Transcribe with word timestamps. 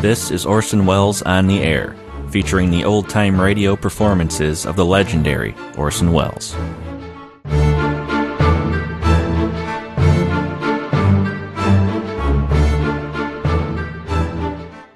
This 0.00 0.30
is 0.30 0.46
Orson 0.46 0.86
Welles 0.86 1.22
on 1.22 1.48
the 1.48 1.58
Air, 1.58 1.96
featuring 2.30 2.70
the 2.70 2.84
old 2.84 3.08
time 3.08 3.40
radio 3.40 3.74
performances 3.74 4.64
of 4.64 4.76
the 4.76 4.84
legendary 4.84 5.56
Orson 5.76 6.12
Welles. 6.12 6.54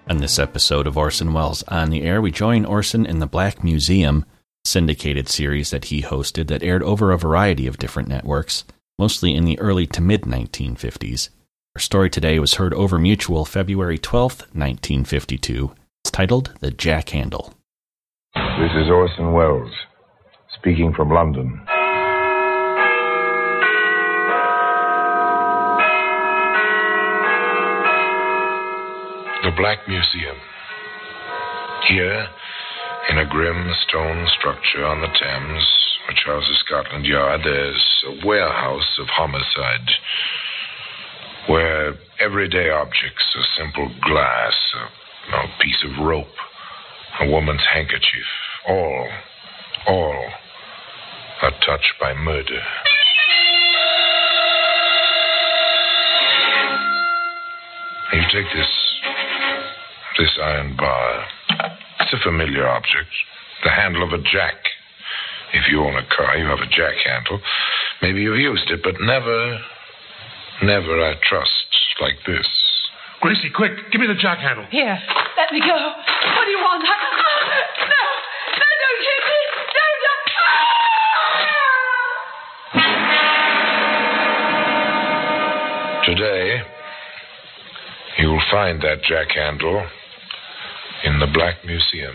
On 0.09 0.19
this 0.19 0.39
episode 0.39 0.87
of 0.87 0.97
Orson 0.97 1.33
Welles 1.33 1.65
on 1.65 1.91
the 1.91 2.03
Air, 2.03 2.23
we 2.23 2.31
join 2.31 2.65
Orson 2.65 3.05
in 3.05 3.19
the 3.19 3.27
Black 3.27 3.65
Museum 3.65 4.25
syndicated 4.65 5.29
series 5.29 5.71
that 5.71 5.87
he 5.87 6.03
hosted 6.03 6.47
that 6.47 6.63
aired 6.63 6.85
over 6.85 7.11
a 7.11 7.19
variety 7.19 7.67
of 7.67 7.79
different 7.79 8.09
networks, 8.09 8.63
mostly 9.01 9.35
in 9.35 9.47
the 9.47 9.59
early 9.59 9.89
to 9.89 10.01
mid 10.01 10.23
1950s. 10.23 11.29
Our 11.75 11.81
story 11.81 12.11
today 12.11 12.39
was 12.39 12.57
heard 12.57 12.75
over 12.75 12.99
Mutual 12.99 13.47
February 13.47 13.97
12, 13.97 14.41
1952. 14.53 15.75
It's 16.05 16.11
titled 16.11 16.53
The 16.61 16.71
Jack 16.71 17.09
Handle. 17.09 17.55
This 18.35 18.73
is 18.77 18.91
Orson 18.91 19.33
Welles, 19.33 19.73
speaking 20.59 20.93
from 20.93 21.09
London. 21.09 21.49
The 29.43 29.53
Black 29.57 29.79
Museum. 29.89 30.37
Here, 31.89 32.29
in 33.09 33.17
a 33.17 33.25
grim 33.25 33.73
stone 33.89 34.27
structure 34.39 34.85
on 34.85 35.01
the 35.01 35.09
Thames, 35.09 35.67
which 36.07 36.19
houses 36.27 36.63
Scotland 36.67 37.07
Yard, 37.07 37.41
there's 37.43 38.05
a 38.09 38.27
warehouse 38.27 38.99
of 39.01 39.07
homicide 39.09 39.89
where 41.49 41.95
everyday 42.21 42.71
objects, 42.71 43.25
a 43.37 43.43
simple 43.59 43.91
glass, 44.03 44.55
a, 45.33 45.63
piece 45.63 45.85
of 45.85 46.05
rope, 46.05 46.27
a 47.21 47.29
woman's 47.29 47.63
handkerchief, 47.73 48.27
all, 48.69 49.09
all 49.87 50.25
are 51.43 51.53
touched 51.67 51.95
by 52.01 52.15
murder. 52.15 52.61
You 58.13 58.21
take 58.31 58.53
this 58.55 58.69
this 60.19 60.39
iron 60.43 60.77
bar. 60.77 61.25
It's 62.01 62.13
a 62.13 62.23
familiar 62.23 62.69
object. 62.69 63.09
The 63.65 63.71
handle 63.71 64.03
of 64.03 64.13
a 64.13 64.23
jack. 64.23 64.55
If 65.55 65.71
you 65.71 65.81
own 65.81 65.97
a 65.97 66.07
car, 66.15 66.37
you 66.37 66.47
have 66.47 66.61
a 66.61 66.67
jack 66.67 66.95
handle. 67.05 67.41
Maybe 68.01 68.21
you've 68.23 68.39
used 68.39 68.71
it, 68.71 68.81
but 68.83 68.95
never 69.01 69.59
Never 70.63 71.03
I 71.03 71.15
trust 71.29 71.67
like 72.01 72.19
this. 72.27 72.47
Gracie, 73.21 73.51
quick, 73.55 73.73
give 73.91 74.01
me 74.01 74.07
the 74.07 74.15
jack 74.15 74.39
handle. 74.39 74.65
Here, 74.71 74.99
let 75.37 75.53
me 75.53 75.61
go. 75.61 75.75
What 75.75 76.45
do 76.45 76.51
you 76.51 76.59
want? 76.59 76.83
No, 76.83 76.91
no, 76.91 78.67
don't 78.83 79.03
hit 79.03 79.23
me. 79.27 79.39
Don't. 79.75 80.03
Today, 86.05 86.63
you'll 88.19 88.43
find 88.51 88.83
that 88.83 89.03
jack 89.03 89.31
handle 89.35 89.87
in 91.05 91.19
the 91.21 91.27
Black 91.27 91.65
Museum. 91.65 92.15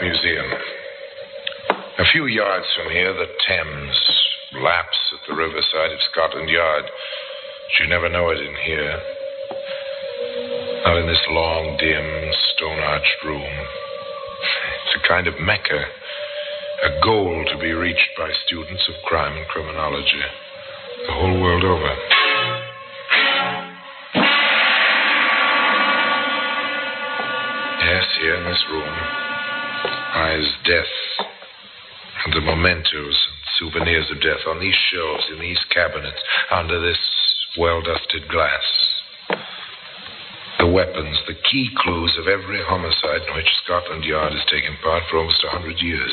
Museum. 0.00 0.48
A 1.98 2.04
few 2.10 2.24
yards 2.24 2.64
from 2.74 2.90
here, 2.90 3.12
the 3.12 3.28
Thames 3.46 3.96
laps 4.64 4.96
at 5.12 5.28
the 5.28 5.36
riverside 5.36 5.92
of 5.92 6.00
Scotland 6.10 6.48
Yard. 6.48 6.84
But 6.84 7.84
you 7.84 7.86
never 7.86 8.08
know 8.08 8.30
it 8.30 8.40
in 8.40 8.54
here. 8.64 8.96
Not 10.86 10.96
in 10.96 11.06
this 11.06 11.20
long, 11.28 11.76
dim, 11.76 12.32
stone 12.56 12.80
arched 12.80 13.24
room. 13.26 13.44
It's 13.44 15.04
a 15.04 15.08
kind 15.08 15.26
of 15.26 15.34
mecca, 15.38 15.84
a 15.84 17.04
goal 17.04 17.44
to 17.52 17.58
be 17.58 17.72
reached 17.72 18.16
by 18.16 18.30
students 18.46 18.88
of 18.88 18.94
crime 19.04 19.36
and 19.36 19.46
criminology 19.48 20.24
the 21.08 21.12
whole 21.12 21.42
world 21.42 21.64
over. 21.64 21.94
Yes, 27.84 28.04
here 28.18 28.36
in 28.36 28.44
this 28.44 28.64
room 28.72 29.20
eyes 30.12 30.46
death 30.64 30.94
and 32.24 32.34
the 32.34 32.40
mementos 32.40 33.16
and 33.16 33.40
souvenirs 33.58 34.10
of 34.10 34.20
death 34.20 34.44
on 34.46 34.60
these 34.60 34.76
shelves, 34.92 35.24
in 35.32 35.40
these 35.40 35.60
cabinets, 35.70 36.20
under 36.50 36.80
this 36.80 36.98
well 37.58 37.80
dusted 37.82 38.28
glass. 38.28 38.64
The 40.58 40.66
weapons, 40.66 41.16
the 41.26 41.40
key 41.50 41.70
clues 41.78 42.16
of 42.18 42.28
every 42.28 42.60
homicide 42.62 43.22
in 43.28 43.34
which 43.34 43.48
Scotland 43.64 44.04
Yard 44.04 44.32
has 44.32 44.44
taken 44.50 44.76
part 44.82 45.02
for 45.10 45.18
almost 45.18 45.44
a 45.44 45.48
hundred 45.48 45.80
years. 45.80 46.12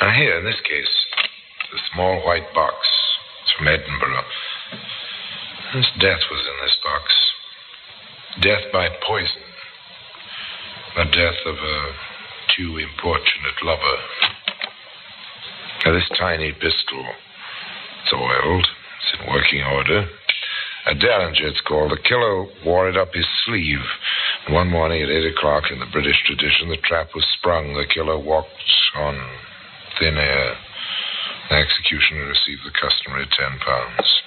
Now, 0.00 0.10
here, 0.10 0.38
in 0.38 0.44
this 0.44 0.60
case, 0.66 0.90
the 1.70 1.78
small 1.92 2.24
white 2.26 2.52
box. 2.54 2.74
It's 3.42 3.52
from 3.56 3.68
Edinburgh. 3.68 4.24
This 5.74 5.86
death 6.00 6.22
was 6.30 6.42
in 6.42 6.56
this 6.62 6.76
box. 6.82 7.04
Death 8.42 8.72
by 8.72 8.88
poison. 9.06 9.42
The 10.96 11.04
death 11.04 11.40
of 11.46 11.56
a 11.56 11.78
too 12.56 12.78
importunate 12.78 13.58
lover. 13.62 13.98
Now, 15.84 15.92
this 15.92 16.08
tiny 16.18 16.52
pistol, 16.52 17.04
it's 18.02 18.12
oiled, 18.12 18.66
it's 18.66 19.20
in 19.20 19.32
working 19.32 19.62
order. 19.62 20.08
A 20.86 20.94
Derringer, 20.94 21.48
it's 21.48 21.60
called. 21.62 21.92
The 21.92 22.02
killer 22.08 22.46
wore 22.64 22.88
it 22.88 22.96
up 22.96 23.14
his 23.14 23.26
sleeve. 23.46 23.84
One 24.50 24.68
morning 24.68 25.02
at 25.02 25.08
8 25.08 25.32
o'clock, 25.32 25.64
in 25.70 25.80
the 25.80 25.88
British 25.92 26.20
tradition, 26.26 26.68
the 26.68 26.76
trap 26.84 27.08
was 27.14 27.24
sprung. 27.38 27.72
The 27.72 27.86
killer 27.92 28.18
walked 28.18 28.48
on 28.96 29.16
thin 29.98 30.16
air. 30.16 30.54
The 31.48 31.56
executioner 31.56 32.26
received 32.28 32.62
the 32.64 32.72
customary 32.76 33.26
10 33.26 33.58
pounds. 33.60 34.08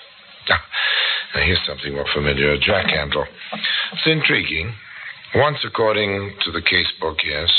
Ah, 0.50 0.64
now, 1.36 1.44
here's 1.44 1.60
something 1.68 1.94
more 1.94 2.08
familiar 2.16 2.54
a 2.54 2.58
jack 2.58 2.88
handle. 2.88 3.26
It's 3.92 4.08
intriguing. 4.08 4.74
Once, 5.36 5.58
according 5.66 6.38
to 6.46 6.52
the 6.54 6.62
case 6.62 6.88
book, 7.02 7.18
yes, 7.28 7.52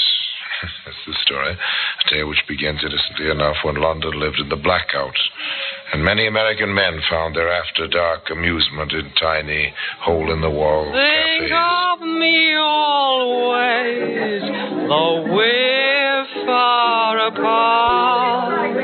That's 0.63 0.97
the 1.07 1.15
story. 1.23 1.53
A 1.55 2.11
tale 2.11 2.29
which 2.29 2.43
begins 2.49 2.81
innocently 2.83 3.31
enough 3.31 3.57
when 3.63 3.77
London 3.77 4.19
lived 4.19 4.41
in 4.41 4.49
the 4.49 4.57
blackout, 4.57 5.15
and 5.93 6.05
many 6.05 6.27
American 6.27 6.75
men 6.75 7.01
found 7.09 7.37
their 7.37 7.51
after 7.53 7.87
dark 7.87 8.31
amusement 8.31 8.93
in 8.93 9.13
tiny 9.21 9.73
hole 10.01 10.33
in 10.33 10.41
the 10.41 10.51
wall 10.51 10.91
cafes. 10.91 11.39
Think 11.39 11.53
of 11.53 12.01
me 12.01 12.55
always, 12.57 14.43
though 14.89 15.27
we're 15.31 16.27
far 16.47 17.19
apart. 17.29 18.75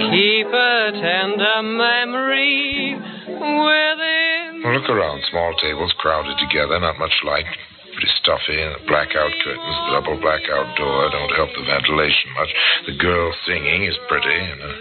Keep 0.00 0.46
a 0.48 0.92
tender 0.92 1.62
memory 1.62 2.96
within. 3.28 4.62
Look 4.64 4.88
around. 4.88 5.22
Small 5.30 5.54
tables 5.60 5.92
crowded 5.98 6.38
together, 6.38 6.80
not 6.80 6.98
much 6.98 7.12
light 7.24 7.46
pretty 7.94 8.12
stuffy. 8.20 8.58
And 8.58 8.74
the 8.76 8.82
blackout 8.90 9.32
curtains, 9.42 9.76
the 9.86 9.94
double 9.94 10.18
blackout 10.18 10.74
door 10.76 11.08
don't 11.14 11.32
help 11.38 11.50
the 11.54 11.64
ventilation 11.64 12.28
much. 12.36 12.50
The 12.90 12.96
girl 12.98 13.30
singing 13.46 13.86
is 13.86 13.96
pretty 14.10 14.34
in 14.34 14.58
a 14.60 14.72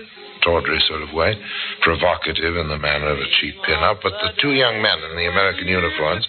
tawdry 0.43 0.75
sort 0.91 1.01
of 1.01 1.15
way, 1.15 1.31
provocative 1.79 2.59
in 2.59 2.67
the 2.67 2.77
manner 2.77 3.07
of 3.07 3.17
a 3.17 3.29
cheap 3.39 3.55
pin-up, 3.63 4.03
but 4.03 4.11
the 4.19 4.35
two 4.43 4.51
young 4.51 4.83
men 4.83 4.99
in 5.07 5.15
the 5.15 5.31
American 5.31 5.71
uniforms 5.71 6.27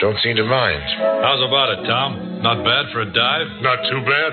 don't 0.00 0.16
seem 0.24 0.32
to 0.40 0.48
mind. 0.48 0.80
How's 1.20 1.44
about 1.44 1.68
it, 1.76 1.84
Tom? 1.84 2.40
Not 2.40 2.64
bad 2.64 2.88
for 2.88 3.04
a 3.04 3.10
dive? 3.12 3.48
Not 3.60 3.84
too 3.84 4.00
bad. 4.08 4.32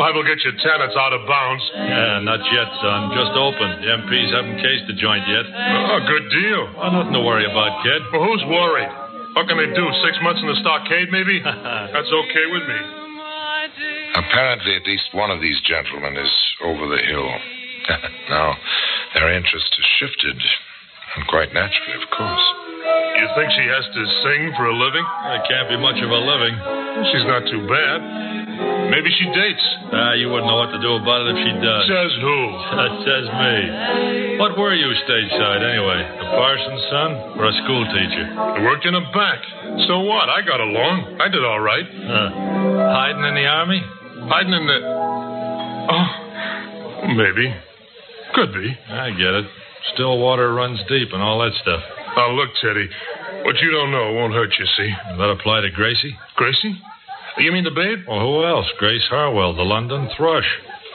Five 0.00 0.12
will 0.16 0.24
get 0.24 0.40
you 0.44 0.52
ten. 0.60 0.80
It's 0.84 0.96
out 0.96 1.12
of 1.12 1.24
bounds. 1.28 1.64
Yeah, 1.72 2.20
not 2.20 2.40
yet, 2.52 2.68
son. 2.80 3.12
Just 3.16 3.32
open. 3.32 3.80
The 3.80 3.88
MPs 4.04 4.28
haven't 4.32 4.58
cased 4.60 4.84
the 4.88 4.96
joint 4.96 5.24
yet. 5.24 5.46
Oh, 5.48 6.00
good 6.04 6.26
deal. 6.32 6.62
Well, 6.76 6.92
nothing 6.92 7.16
to 7.16 7.24
worry 7.24 7.48
about, 7.48 7.80
kid. 7.84 8.02
Well, 8.12 8.24
who's 8.28 8.44
worried? 8.44 8.92
What 9.36 9.52
can 9.52 9.60
they 9.60 9.68
do? 9.68 9.84
Six 10.00 10.16
months 10.24 10.40
in 10.40 10.48
the 10.48 10.56
stockade, 10.64 11.12
maybe? 11.12 11.44
That's 11.92 12.08
okay 12.08 12.46
with 12.48 12.64
me. 12.64 12.80
Apparently, 14.16 14.72
at 14.80 14.88
least 14.88 15.12
one 15.12 15.28
of 15.28 15.44
these 15.44 15.60
gentlemen 15.68 16.16
is 16.16 16.32
over 16.64 16.88
the 16.88 17.02
hill. 17.04 17.28
now, 18.32 18.56
their 19.12 19.36
interest 19.36 19.68
has 19.76 19.86
shifted, 20.00 20.40
and 20.40 21.28
quite 21.28 21.52
naturally, 21.52 22.00
of 22.00 22.08
course. 22.16 22.46
You 23.20 23.28
think 23.36 23.52
she 23.52 23.68
has 23.68 23.84
to 23.84 24.02
sing 24.24 24.56
for 24.56 24.72
a 24.72 24.76
living? 24.76 25.04
It 25.04 25.44
can't 25.44 25.68
be 25.68 25.76
much 25.76 26.00
of 26.00 26.08
a 26.08 26.16
living. 26.16 26.56
She's 27.12 27.28
not 27.28 27.44
too 27.44 27.60
bad. 27.68 28.45
Maybe 28.90 29.10
she 29.12 29.26
dates. 29.34 29.66
Ah, 29.92 30.14
you 30.14 30.30
wouldn't 30.30 30.46
know 30.46 30.56
what 30.56 30.70
to 30.72 30.80
do 30.80 30.96
about 30.96 31.26
it 31.26 31.34
if 31.34 31.38
she 31.42 31.52
does. 31.58 31.82
Says 31.90 32.12
who? 32.22 32.38
Says 33.08 33.26
me. 33.28 33.56
What 34.38 34.56
were 34.56 34.74
you 34.74 34.88
stateside 35.04 35.62
anyway? 35.62 36.00
A 36.00 36.26
parson's 36.32 36.84
son 36.90 37.10
or 37.36 37.44
a 37.50 37.54
school 37.64 37.84
teacher? 37.92 38.26
I 38.36 38.62
worked 38.62 38.86
in 38.86 38.94
a 38.94 39.04
bank. 39.12 39.40
So 39.88 40.00
what? 40.00 40.28
I 40.28 40.40
got 40.42 40.60
along. 40.60 41.18
I 41.20 41.28
did 41.28 41.44
all 41.44 41.60
right. 41.60 41.84
Huh. 41.84 42.28
Hiding 42.94 43.24
in 43.24 43.34
the 43.34 43.46
army? 43.46 43.80
Hiding 44.30 44.54
in 44.54 44.64
the. 44.66 44.78
Oh, 45.92 46.08
maybe. 47.14 47.52
Could 48.34 48.52
be. 48.54 48.70
I 48.90 49.10
get 49.10 49.34
it. 49.44 49.46
Still 49.94 50.18
water 50.18 50.52
runs 50.54 50.80
deep 50.88 51.12
and 51.12 51.22
all 51.22 51.38
that 51.40 51.52
stuff. 51.62 51.82
Now, 52.16 52.32
look, 52.32 52.50
Teddy. 52.60 52.88
What 53.44 53.56
you 53.62 53.70
don't 53.70 53.92
know 53.92 54.12
won't 54.14 54.32
hurt 54.32 54.50
you, 54.58 54.66
see? 54.76 54.90
Does 55.10 55.18
that 55.18 55.30
apply 55.30 55.60
to 55.60 55.70
Gracie? 55.70 56.16
Gracie? 56.34 56.74
You 57.38 57.52
mean 57.52 57.64
the 57.64 57.70
babe? 57.70 58.06
Well, 58.08 58.20
who 58.20 58.44
else? 58.44 58.66
Grace 58.78 59.04
Harwell, 59.10 59.54
the 59.54 59.62
London 59.62 60.08
thrush, 60.16 60.48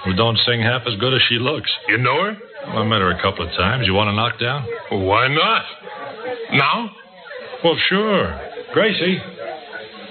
who 0.06 0.14
don't 0.14 0.38
sing 0.46 0.62
half 0.62 0.82
as 0.88 0.96
good 1.00 1.14
as 1.14 1.22
she 1.30 1.36
looks. 1.36 1.70
You 1.88 1.98
know 2.00 2.24
her? 2.24 2.38
Well, 2.68 2.80
I 2.80 2.86
met 2.86 3.02
her 3.02 3.12
a 3.12 3.22
couple 3.22 3.46
of 3.46 3.52
times. 3.54 3.86
You 3.86 3.94
want 3.94 4.08
to 4.10 4.16
knock 4.16 4.40
down? 4.40 4.66
Well, 4.90 5.02
why 5.02 5.28
not? 5.28 5.64
Now? 6.54 6.90
Well, 7.64 7.78
sure. 7.90 8.40
Gracie, 8.74 9.20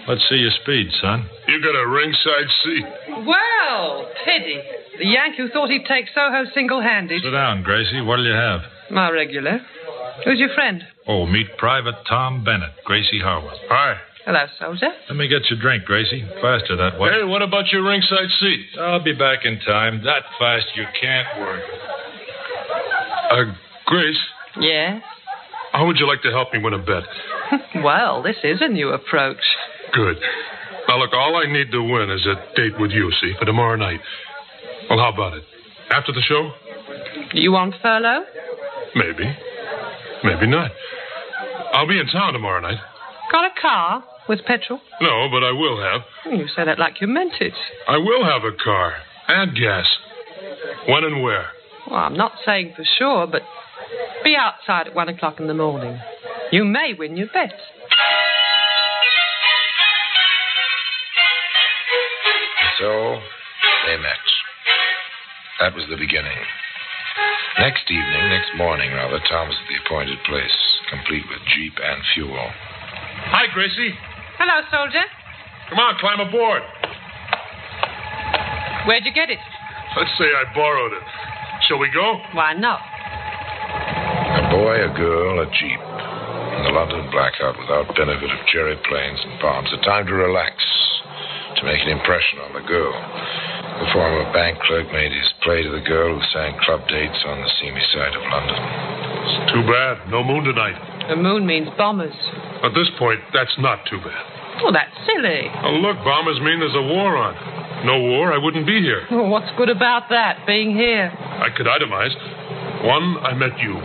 let's 0.06 0.22
see 0.28 0.36
your 0.36 0.52
speed, 0.62 0.86
son. 1.00 1.28
You 1.48 1.60
got 1.62 1.74
a 1.74 1.88
ringside 1.88 2.48
seat. 2.62 2.84
Well, 3.26 4.06
Teddy, 4.24 4.60
the 4.98 5.06
Yank 5.06 5.34
who 5.36 5.48
thought 5.48 5.68
he'd 5.70 5.86
take 5.86 6.06
Soho 6.14 6.44
single 6.54 6.80
handed. 6.80 7.22
Sit 7.22 7.30
down, 7.30 7.62
Gracie. 7.64 8.00
What'll 8.02 8.24
you 8.26 8.32
have? 8.34 8.60
My 8.90 9.10
regular. 9.10 9.60
Who's 10.24 10.38
your 10.38 10.54
friend? 10.54 10.82
Oh, 11.08 11.26
meet 11.26 11.56
Private 11.58 11.94
Tom 12.08 12.44
Bennett, 12.44 12.70
Gracie 12.84 13.20
Harwell. 13.20 13.58
Hi. 13.68 13.96
Hello, 14.30 14.46
soldier. 14.60 14.94
Let 15.08 15.16
me 15.16 15.26
get 15.26 15.50
your 15.50 15.58
drink, 15.58 15.82
Gracie. 15.86 16.22
Faster 16.40 16.76
that 16.76 17.00
way. 17.00 17.10
Hey, 17.10 17.24
what 17.24 17.42
about 17.42 17.66
your 17.72 17.82
ringside 17.82 18.30
seat? 18.38 18.78
I'll 18.78 19.02
be 19.02 19.12
back 19.12 19.40
in 19.44 19.58
time. 19.66 20.04
That 20.04 20.22
fast 20.38 20.66
you 20.76 20.84
can't 21.00 21.26
work. 21.40 21.60
Uh, 23.32 23.52
Grace, 23.86 24.14
Yes? 24.60 25.02
how 25.72 25.84
would 25.88 25.98
you 25.98 26.06
like 26.06 26.22
to 26.22 26.30
help 26.30 26.52
me 26.52 26.60
win 26.62 26.74
a 26.74 26.78
bet? 26.78 27.02
Well, 27.82 28.22
this 28.22 28.36
is 28.44 28.58
a 28.60 28.68
new 28.68 28.90
approach. 28.90 29.42
Good. 29.92 30.16
Now, 30.88 30.98
look, 30.98 31.10
all 31.12 31.34
I 31.34 31.50
need 31.52 31.72
to 31.72 31.82
win 31.82 32.08
is 32.10 32.24
a 32.24 32.36
date 32.54 32.78
with 32.78 32.92
you, 32.92 33.10
see, 33.20 33.32
for 33.36 33.44
tomorrow 33.46 33.74
night. 33.74 33.98
Well, 34.88 35.00
how 35.00 35.12
about 35.12 35.34
it? 35.38 35.42
After 35.90 36.12
the 36.12 36.20
show? 36.22 36.52
You 37.34 37.56
on 37.56 37.74
furlough? 37.82 38.22
Maybe. 38.94 39.24
Maybe 40.22 40.46
not. 40.46 40.70
I'll 41.72 41.88
be 41.88 41.98
in 41.98 42.06
town 42.06 42.32
tomorrow 42.34 42.60
night. 42.60 42.78
Got 43.32 43.44
a 43.46 43.60
car 43.60 44.04
with 44.28 44.44
petrol? 44.46 44.80
No, 45.00 45.28
but 45.30 45.42
I 45.42 45.52
will 45.52 45.80
have. 45.80 46.02
You 46.32 46.46
said 46.54 46.68
it 46.68 46.78
like 46.78 47.00
you 47.00 47.06
meant 47.06 47.34
it. 47.40 47.54
I 47.88 47.96
will 47.98 48.24
have 48.24 48.44
a 48.44 48.52
car 48.62 48.94
and 49.28 49.56
gas. 49.56 49.86
When 50.88 51.04
and 51.04 51.22
where? 51.22 51.46
Well, 51.88 51.98
I'm 51.98 52.16
not 52.16 52.32
saying 52.44 52.74
for 52.76 52.84
sure, 52.98 53.26
but 53.26 53.42
be 54.22 54.36
outside 54.36 54.88
at 54.88 54.94
one 54.94 55.08
o'clock 55.08 55.40
in 55.40 55.46
the 55.46 55.54
morning. 55.54 55.98
You 56.52 56.64
may 56.64 56.94
win 56.98 57.16
your 57.16 57.28
bet. 57.32 57.52
So 62.78 63.20
they 63.86 63.96
met. 63.96 64.24
That 65.60 65.74
was 65.74 65.84
the 65.90 65.96
beginning. 65.96 66.38
Next 67.58 67.84
evening, 67.90 68.30
next 68.30 68.56
morning, 68.56 68.92
rather, 68.92 69.20
Tom 69.28 69.48
was 69.48 69.56
at 69.60 69.68
the 69.68 69.76
appointed 69.84 70.18
place, 70.24 70.56
complete 70.88 71.24
with 71.28 71.40
jeep 71.54 71.74
and 71.76 72.00
fuel. 72.14 72.48
Hi, 73.28 73.52
Gracie. 73.52 73.92
Hello, 74.40 74.56
soldier. 74.72 75.04
Come 75.68 75.76
on, 75.84 76.00
climb 76.00 76.16
aboard. 76.16 76.64
Where'd 78.88 79.04
you 79.04 79.12
get 79.12 79.28
it? 79.28 79.36
Let's 80.00 80.16
say 80.16 80.32
I 80.32 80.48
borrowed 80.56 80.96
it. 80.96 81.04
Shall 81.68 81.76
we 81.76 81.92
go? 81.92 82.16
Why 82.32 82.56
not? 82.56 82.80
A 84.40 84.48
boy, 84.48 84.80
a 84.80 84.88
girl, 84.96 85.44
a 85.44 85.46
jeep. 85.52 85.76
In 86.56 86.60
the 86.64 86.72
London 86.72 87.04
blackout 87.12 87.60
without 87.60 87.92
benefit 87.92 88.32
of 88.32 88.40
cherry 88.48 88.80
planes 88.88 89.20
and 89.28 89.36
bombs. 89.44 89.68
A 89.76 89.80
time 89.84 90.08
to 90.08 90.16
relax, 90.16 90.56
to 91.60 91.62
make 91.68 91.84
an 91.84 91.92
impression 91.92 92.40
on 92.40 92.56
the 92.56 92.64
girl. 92.64 92.96
The 92.96 93.92
former 93.92 94.24
bank 94.32 94.56
clerk 94.64 94.88
made 94.88 95.12
his 95.12 95.28
play 95.44 95.60
to 95.60 95.68
the 95.68 95.84
girl 95.84 96.16
who 96.16 96.24
sang 96.32 96.56
club 96.64 96.88
dates 96.88 97.20
on 97.28 97.44
the 97.44 97.50
seamy 97.60 97.84
side 97.92 98.16
of 98.16 98.24
London. 98.24 98.56
It's 98.56 99.52
too 99.52 99.64
bad. 99.68 100.08
No 100.08 100.24
moon 100.24 100.48
tonight. 100.48 100.80
The 101.12 101.20
moon 101.20 101.44
means 101.44 101.68
bombers. 101.76 102.16
At 102.62 102.74
this 102.74 102.90
point, 102.98 103.20
that's 103.32 103.56
not 103.58 103.80
too 103.88 103.98
bad. 103.98 104.24
Well, 104.62 104.72
that's 104.72 104.92
silly. 105.08 105.48
Oh, 105.64 105.80
look, 105.80 105.96
bombers 106.04 106.40
mean 106.40 106.60
there's 106.60 106.76
a 106.76 106.82
war 106.84 107.16
on. 107.16 107.32
No 107.86 107.96
war, 107.96 108.32
I 108.32 108.36
wouldn't 108.36 108.66
be 108.66 108.80
here. 108.80 109.08
Well, 109.10 109.28
what's 109.32 109.48
good 109.56 109.70
about 109.70 110.10
that, 110.10 110.44
being 110.46 110.76
here? 110.76 111.08
I 111.16 111.48
could 111.56 111.64
itemize. 111.64 112.12
One, 112.84 113.16
I 113.24 113.32
met 113.32 113.56
you. 113.58 113.80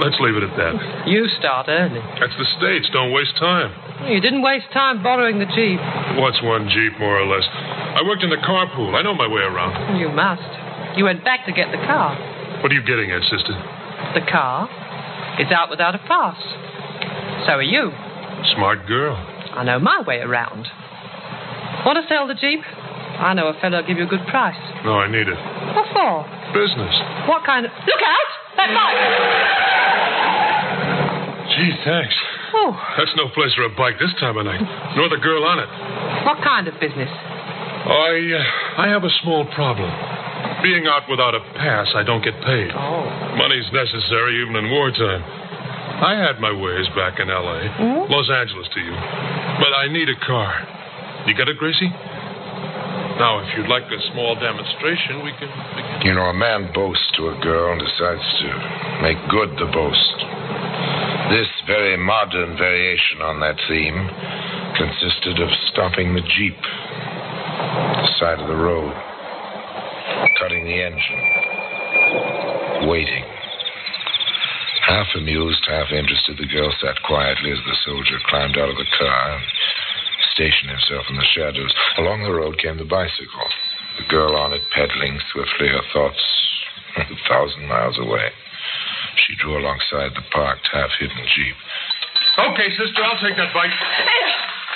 Let's 0.00 0.16
leave 0.18 0.34
it 0.34 0.42
at 0.42 0.56
that. 0.56 1.06
You 1.06 1.28
start 1.38 1.68
early. 1.68 2.00
That's 2.18 2.32
the 2.40 2.48
States. 2.56 2.88
Don't 2.92 3.12
waste 3.12 3.36
time. 3.36 3.70
You 4.10 4.20
didn't 4.20 4.42
waste 4.42 4.72
time 4.72 5.02
borrowing 5.02 5.38
the 5.38 5.46
Jeep. 5.52 5.78
What's 6.18 6.40
one 6.42 6.68
Jeep, 6.72 6.98
more 6.98 7.20
or 7.20 7.26
less? 7.28 7.44
I 7.52 8.02
worked 8.02 8.24
in 8.24 8.30
the 8.30 8.40
carpool. 8.42 8.96
I 8.96 9.02
know 9.02 9.14
my 9.14 9.28
way 9.28 9.42
around. 9.42 10.00
You 10.00 10.08
must. 10.08 10.98
You 10.98 11.04
went 11.04 11.22
back 11.22 11.46
to 11.46 11.52
get 11.52 11.70
the 11.70 11.78
car. 11.86 12.16
What 12.62 12.72
are 12.72 12.74
you 12.74 12.82
getting 12.82 13.12
at, 13.12 13.22
sister? 13.28 13.52
The 14.16 14.24
car 14.26 14.66
is 15.38 15.52
out 15.52 15.68
without 15.70 15.94
a 15.94 15.98
pass. 15.98 16.40
So 17.46 17.52
are 17.60 17.62
you. 17.62 17.90
Smart 18.56 18.86
girl. 18.86 19.14
I 19.54 19.64
know 19.64 19.78
my 19.78 20.02
way 20.06 20.18
around. 20.20 20.66
Want 21.84 21.98
to 22.00 22.04
sell 22.08 22.26
the 22.26 22.34
Jeep? 22.34 22.60
I 22.64 23.34
know 23.34 23.48
a 23.48 23.54
fellow 23.60 23.78
will 23.80 23.86
give 23.86 23.98
you 23.98 24.04
a 24.04 24.10
good 24.10 24.26
price. 24.28 24.58
No, 24.84 24.98
I 24.98 25.06
need 25.06 25.28
it. 25.28 25.38
What 25.76 25.86
for? 25.92 26.24
Business. 26.56 26.94
What 27.28 27.44
kind 27.46 27.66
of. 27.66 27.72
Look 27.86 28.02
out! 28.02 28.30
That 28.58 28.70
bike! 28.74 28.98
Gee, 31.54 31.70
thanks. 31.84 32.14
Oh, 32.56 32.72
That's 32.98 33.12
no 33.16 33.28
place 33.34 33.52
for 33.54 33.64
a 33.68 33.74
bike 33.76 33.98
this 34.00 34.14
time 34.18 34.36
of 34.38 34.46
night. 34.46 34.62
Nor 34.96 35.08
the 35.10 35.18
girl 35.22 35.44
on 35.44 35.58
it. 35.60 35.68
what 36.26 36.42
kind 36.42 36.66
of 36.66 36.74
business? 36.80 37.10
I, 37.10 38.10
uh, 38.32 38.82
I 38.82 38.88
have 38.88 39.04
a 39.04 39.10
small 39.22 39.44
problem. 39.54 39.90
Being 40.62 40.86
out 40.88 41.04
without 41.10 41.34
a 41.34 41.40
pass, 41.60 41.92
I 41.94 42.02
don't 42.02 42.24
get 42.24 42.34
paid. 42.42 42.72
Oh. 42.72 43.04
Money's 43.36 43.68
necessary 43.70 44.40
even 44.42 44.56
in 44.56 44.70
wartime. 44.70 45.22
I 46.04 46.20
had 46.20 46.36
my 46.36 46.52
ways 46.52 46.84
back 46.92 47.16
in 47.18 47.30
L.A., 47.32 47.64
Hmm? 47.80 48.12
Los 48.12 48.28
Angeles 48.28 48.68
to 48.76 48.80
you. 48.80 48.92
But 48.92 49.72
I 49.72 49.88
need 49.88 50.12
a 50.12 50.18
car. 50.20 50.52
You 51.24 51.32
got 51.32 51.48
it, 51.48 51.56
Gracie? 51.56 51.88
Now, 53.16 53.40
if 53.40 53.48
you'd 53.56 53.72
like 53.72 53.88
a 53.88 54.00
small 54.12 54.34
demonstration, 54.36 55.24
we 55.24 55.32
can. 55.40 55.48
We 55.48 55.80
can... 55.80 56.04
You 56.04 56.12
know, 56.12 56.28
a 56.28 56.34
man 56.36 56.68
boasts 56.74 57.08
to 57.16 57.32
a 57.32 57.40
girl 57.40 57.72
and 57.72 57.80
decides 57.80 58.20
to 58.20 58.48
make 59.00 59.16
good 59.32 59.56
the 59.56 59.70
boast. 59.72 60.18
This 61.32 61.48
very 61.66 61.96
modern 61.96 62.58
variation 62.58 63.22
on 63.24 63.40
that 63.40 63.56
theme 63.64 63.96
consisted 64.76 65.40
of 65.40 65.48
stopping 65.72 66.12
the 66.12 66.20
Jeep 66.36 66.58
at 66.60 68.02
the 68.04 68.08
side 68.20 68.40
of 68.44 68.48
the 68.48 68.56
road, 68.60 68.92
cutting 70.36 70.68
the 70.68 70.82
engine, 70.84 71.24
waiting. 72.92 73.24
Half 74.84 75.16
amused, 75.16 75.64
half 75.64 75.88
interested, 75.92 76.36
the 76.36 76.46
girl 76.52 76.68
sat 76.80 77.00
quietly 77.08 77.52
as 77.52 77.62
the 77.64 77.76
soldier 77.88 78.20
climbed 78.28 78.58
out 78.60 78.68
of 78.68 78.76
the 78.76 78.90
car 78.98 79.22
and 79.32 79.42
stationed 80.36 80.70
himself 80.70 81.08
in 81.08 81.16
the 81.16 81.30
shadows. 81.32 81.72
Along 81.96 82.20
the 82.22 82.36
road 82.36 82.60
came 82.60 82.76
the 82.76 82.84
bicycle, 82.84 83.48
the 83.96 84.08
girl 84.12 84.36
on 84.36 84.52
it 84.52 84.60
pedaling 84.76 85.16
swiftly, 85.32 85.68
her 85.72 85.84
thoughts 85.92 86.20
a 87.00 87.16
thousand 87.28 87.64
miles 87.64 87.96
away. 87.96 88.28
She 89.24 89.36
drew 89.40 89.56
alongside 89.56 90.12
the 90.12 90.26
parked, 90.28 90.68
half 90.68 90.90
hidden 91.00 91.16
Jeep. 91.32 91.56
Okay, 92.52 92.68
sister, 92.76 93.00
I'll 93.00 93.20
take 93.24 93.40
that 93.40 93.54
bike. 93.54 93.70
Hey, 93.72 94.24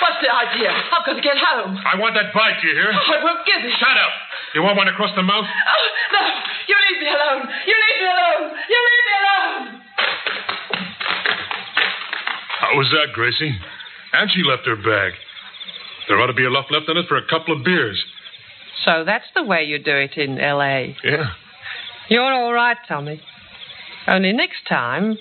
what's 0.01 0.17
the 0.25 0.31
idea? 0.31 0.71
I've 0.73 1.05
got 1.05 1.15
to 1.19 1.21
get 1.21 1.37
home. 1.37 1.77
I 1.85 1.99
want 1.99 2.15
that 2.15 2.33
bike, 2.33 2.57
you 2.63 2.71
hear? 2.73 2.89
Oh, 2.89 3.13
I 3.13 3.19
won't 3.21 3.45
give 3.45 3.61
it. 3.61 3.73
Shut 3.77 3.93
up. 3.99 4.13
You 4.55 4.63
want 4.63 4.77
one 4.79 4.87
across 4.87 5.13
the 5.13 5.21
mouth? 5.21 5.45
Oh, 5.45 5.87
no, 6.17 6.23
you 6.65 6.75
leave 6.89 6.99
me 7.03 7.09
alone. 7.13 7.45
You 7.45 7.75
leave 7.77 7.99
me 8.01 8.07
alone. 8.09 8.45
You 8.57 8.79
leave 8.79 9.05
me 9.05 9.13
alone. 9.21 9.79
How 12.59 12.68
was 12.79 12.87
that, 12.91 13.11
Gracie? 13.13 13.53
And 14.13 14.31
she 14.31 14.41
left 14.41 14.65
her 14.65 14.77
bag. 14.77 15.11
There 16.07 16.17
ought 16.17 16.27
to 16.27 16.33
be 16.33 16.45
enough 16.45 16.67
left 16.71 16.87
in 16.87 16.95
it 16.95 17.07
for 17.09 17.17
a 17.17 17.27
couple 17.27 17.53
of 17.53 17.65
beers. 17.65 18.01
So 18.85 19.03
that's 19.05 19.25
the 19.35 19.43
way 19.43 19.65
you 19.65 19.79
do 19.79 19.91
it 19.91 20.15
in 20.15 20.39
L.A. 20.39 20.95
Yeah. 21.03 21.31
You're 22.07 22.33
all 22.33 22.53
right, 22.53 22.77
Tommy. 22.87 23.21
Only 24.07 24.31
next 24.31 24.65
time, 24.67 25.17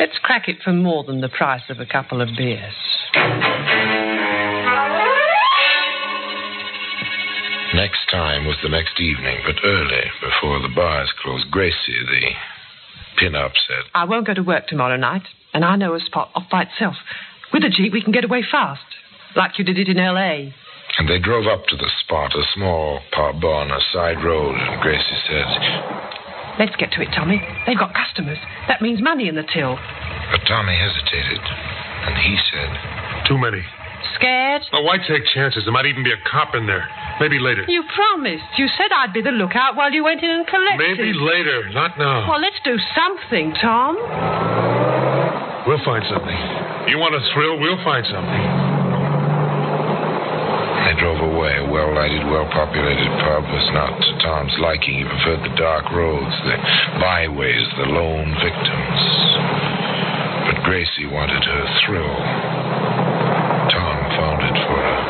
let's 0.00 0.18
crack 0.20 0.48
it 0.48 0.56
for 0.64 0.72
more 0.72 1.04
than 1.04 1.20
the 1.20 1.28
price 1.28 1.62
of 1.70 1.78
a 1.78 1.86
couple 1.86 2.20
of 2.20 2.30
beers. 2.36 2.74
Next 7.74 8.10
time 8.10 8.44
was 8.44 8.56
the 8.60 8.68
next 8.68 8.98
evening, 8.98 9.38
but 9.46 9.54
early, 9.64 10.02
before 10.20 10.60
the 10.60 10.74
bars 10.74 11.12
closed. 11.22 11.48
Gracie, 11.52 11.76
the 11.86 12.32
pin-up, 13.20 13.52
said, 13.68 13.84
I 13.94 14.04
won't 14.04 14.26
go 14.26 14.34
to 14.34 14.42
work 14.42 14.66
tomorrow 14.66 14.96
night, 14.96 15.22
and 15.52 15.64
I 15.64 15.76
know 15.76 15.94
a 15.94 16.00
spot 16.00 16.30
off 16.34 16.44
by 16.50 16.62
itself. 16.62 16.96
With 17.52 17.64
a 17.64 17.70
jeep, 17.70 17.92
we 17.92 18.02
can 18.02 18.12
get 18.12 18.24
away 18.24 18.44
fast, 18.48 18.84
like 19.36 19.58
you 19.58 19.64
did 19.64 19.78
it 19.78 19.88
in 19.88 19.98
L.A. 19.98 20.54
And 20.98 21.08
they 21.08 21.18
drove 21.18 21.46
up 21.46 21.66
to 21.66 21.76
the 21.76 21.88
spot, 22.04 22.34
a 22.34 22.42
small 22.54 23.00
pub 23.12 23.44
on 23.44 23.70
a 23.70 23.80
side 23.92 24.22
road, 24.24 24.54
and 24.56 24.80
Gracie 24.82 25.20
said, 25.26 25.46
Let's 26.58 26.74
get 26.76 26.90
to 26.92 27.02
it, 27.02 27.08
Tommy. 27.14 27.40
They've 27.66 27.78
got 27.78 27.94
customers. 27.94 28.38
That 28.66 28.82
means 28.82 29.00
money 29.00 29.28
in 29.28 29.36
the 29.36 29.46
till. 29.46 29.78
But 30.32 30.42
Tommy 30.48 30.74
hesitated, 30.74 31.38
and 31.38 32.18
he 32.18 32.36
said, 32.50 32.70
Too 33.28 33.38
many. 33.38 33.62
Scared? 34.14 34.62
Now, 34.72 34.82
why 34.82 34.98
take 34.98 35.24
chances? 35.34 35.64
There 35.64 35.72
might 35.72 35.86
even 35.86 36.02
be 36.02 36.12
a 36.12 36.18
cop 36.28 36.54
in 36.54 36.66
there. 36.66 36.88
Maybe 37.20 37.38
later. 37.38 37.64
You 37.68 37.82
promised. 37.94 38.44
You 38.56 38.66
said 38.76 38.90
I'd 38.94 39.12
be 39.12 39.22
the 39.22 39.30
lookout 39.30 39.76
while 39.76 39.92
you 39.92 40.04
went 40.04 40.22
in 40.22 40.30
and 40.30 40.46
collected. 40.46 40.78
Maybe 40.78 41.12
later, 41.14 41.70
not 41.70 41.98
now. 41.98 42.28
Well, 42.28 42.40
let's 42.40 42.58
do 42.64 42.76
something, 42.94 43.54
Tom. 43.60 44.67
We'll 45.68 45.84
find 45.84 46.00
something. 46.08 46.38
You 46.88 46.96
want 46.96 47.12
a 47.12 47.20
thrill? 47.36 47.60
We'll 47.60 47.76
find 47.84 48.00
something. 48.08 48.44
They 50.88 50.96
drove 50.96 51.20
away. 51.20 51.60
A 51.60 51.66
well 51.68 51.92
lighted, 51.92 52.24
well 52.32 52.48
populated 52.48 53.12
pub 53.20 53.44
was 53.52 53.66
not 53.76 53.92
to 54.00 54.10
Tom's 54.24 54.56
liking. 54.64 54.96
He 54.96 55.04
preferred 55.04 55.44
the 55.44 55.52
dark 55.60 55.92
roads, 55.92 56.32
the 56.48 56.56
byways, 56.96 57.66
the 57.76 57.92
lone 57.92 58.32
victims. 58.40 59.00
But 60.48 60.64
Gracie 60.64 61.04
wanted 61.12 61.44
her 61.44 61.64
thrill. 61.84 62.16
Tom 63.68 63.96
found 64.16 64.40
it 64.48 64.56
for 64.64 64.78
her. 64.80 65.00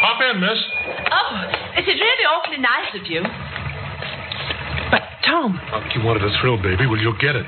Hop 0.00 0.18
in, 0.32 0.40
miss. 0.40 0.60
Oh, 1.12 1.30
it 1.76 1.84
is 1.84 2.00
really 2.00 2.24
awfully 2.24 2.56
nice 2.64 2.88
of 2.96 3.04
you. 3.04 3.20
But, 4.88 5.02
Tom, 5.28 5.60
Oh, 5.76 5.84
you 5.92 6.00
wanted 6.00 6.24
a 6.24 6.32
thrill, 6.40 6.56
baby. 6.56 6.86
Well, 6.88 6.96
you'll 6.96 7.20
get 7.20 7.36
it. 7.36 7.44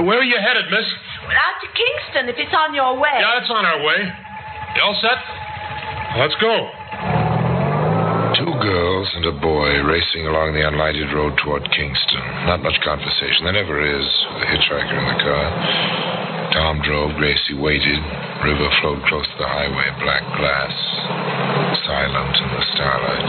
Where 0.00 0.18
are 0.18 0.24
you 0.24 0.40
headed, 0.40 0.70
miss? 0.72 0.88
Well, 1.28 1.36
out 1.36 1.60
to 1.60 1.68
Kingston 1.68 2.24
if 2.32 2.36
it's 2.40 2.54
on 2.56 2.72
your 2.72 2.96
way. 2.96 3.12
Yeah, 3.12 3.40
it's 3.42 3.50
on 3.52 3.64
our 3.64 3.84
way. 3.84 4.00
You 4.00 4.80
all 4.82 4.96
set? 5.04 5.20
Let's 6.16 6.36
go. 6.40 6.52
Two 8.40 8.52
girls 8.64 9.08
and 9.20 9.28
a 9.28 9.36
boy 9.36 9.84
racing 9.84 10.24
along 10.26 10.56
the 10.56 10.64
unlighted 10.64 11.12
road 11.12 11.36
toward 11.44 11.68
Kingston. 11.68 12.24
Not 12.48 12.64
much 12.64 12.80
conversation. 12.80 13.44
There 13.44 13.52
never 13.52 13.84
is 13.84 14.08
with 14.32 14.42
a 14.42 14.48
hitchhiker 14.48 14.96
in 14.96 15.06
the 15.12 15.18
car. 15.20 15.46
Tom 16.56 16.80
drove, 16.80 17.12
Gracie 17.20 17.56
waited. 17.56 18.00
River 18.44 18.68
flowed 18.80 19.04
close 19.08 19.28
to 19.28 19.36
the 19.40 19.48
highway, 19.48 19.88
black 20.00 20.24
glass, 20.36 20.74
silent 21.84 22.34
in 22.40 22.48
the 22.56 22.64
starlight. 22.76 23.28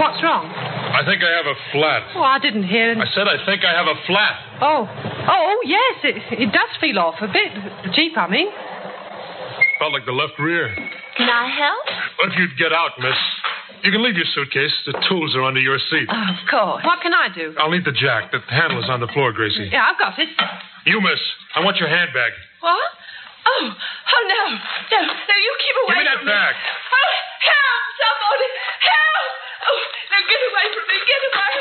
what's 0.00 0.20
wrong? 0.24 0.48
I 0.48 1.04
think 1.04 1.22
I 1.24 1.32
have 1.36 1.46
a 1.46 1.58
flat. 1.72 2.02
Oh, 2.16 2.22
I 2.22 2.38
didn't 2.38 2.64
hear 2.64 2.92
it. 2.92 2.98
I 2.98 3.08
said 3.12 3.28
I 3.28 3.40
think 3.44 3.64
I 3.64 3.72
have 3.72 3.88
a 3.88 3.98
flat. 4.06 4.36
Oh, 4.62 4.88
oh, 5.28 5.56
yes, 5.64 5.94
it, 6.04 6.16
it 6.40 6.50
does 6.52 6.70
feel 6.80 6.98
off 6.98 7.16
a 7.20 7.28
bit. 7.28 7.52
The 7.84 7.90
jeep, 7.92 8.16
I 8.16 8.28
mean. 8.28 8.48
Felt 9.78 9.92
like 9.92 10.06
the 10.06 10.12
left 10.16 10.38
rear. 10.38 10.70
Can 11.16 11.28
I 11.28 11.46
help? 11.50 12.30
If 12.30 12.38
you'd 12.38 12.56
get 12.58 12.72
out, 12.72 12.98
miss. 12.98 13.18
You 13.84 13.92
can 13.92 14.00
leave 14.02 14.16
your 14.16 14.26
suitcase. 14.32 14.72
The 14.86 14.96
tools 15.08 15.36
are 15.36 15.44
under 15.44 15.60
your 15.60 15.78
seat. 15.78 16.08
Oh, 16.08 16.16
of 16.16 16.40
course. 16.48 16.82
What 16.88 17.04
can 17.04 17.12
I 17.12 17.28
do? 17.28 17.52
I'll 17.60 17.70
need 17.70 17.84
the 17.84 17.92
jack. 17.92 18.32
The 18.32 18.40
handle 18.48 18.80
is 18.80 18.88
on 18.88 19.00
the 19.00 19.10
floor, 19.12 19.32
Gracie. 19.32 19.68
Yeah, 19.70 19.92
I've 19.92 20.00
got 20.00 20.16
it. 20.18 20.28
You, 20.88 21.00
miss. 21.04 21.20
I 21.54 21.60
want 21.60 21.76
your 21.76 21.88
handbag. 21.92 22.32
What? 22.64 22.80
Oh, 23.44 23.64
oh 23.68 24.22
no. 24.24 24.42
No, 24.56 25.00
no, 25.04 25.34
you 25.36 25.52
keep 25.60 25.76
away 25.84 26.00
Give 26.00 26.00
me 26.00 26.08
that 26.08 26.18
from 26.24 26.32
bag. 26.32 26.54
Oh, 26.56 27.12
help, 27.44 27.84
somebody. 28.00 28.48
Help. 28.88 29.43
Oh, 29.64 29.80
no, 30.12 30.16
get 30.28 30.40
away 30.44 30.66
from 30.76 30.84
me. 30.88 30.96
Get 31.04 31.20
away. 31.24 31.52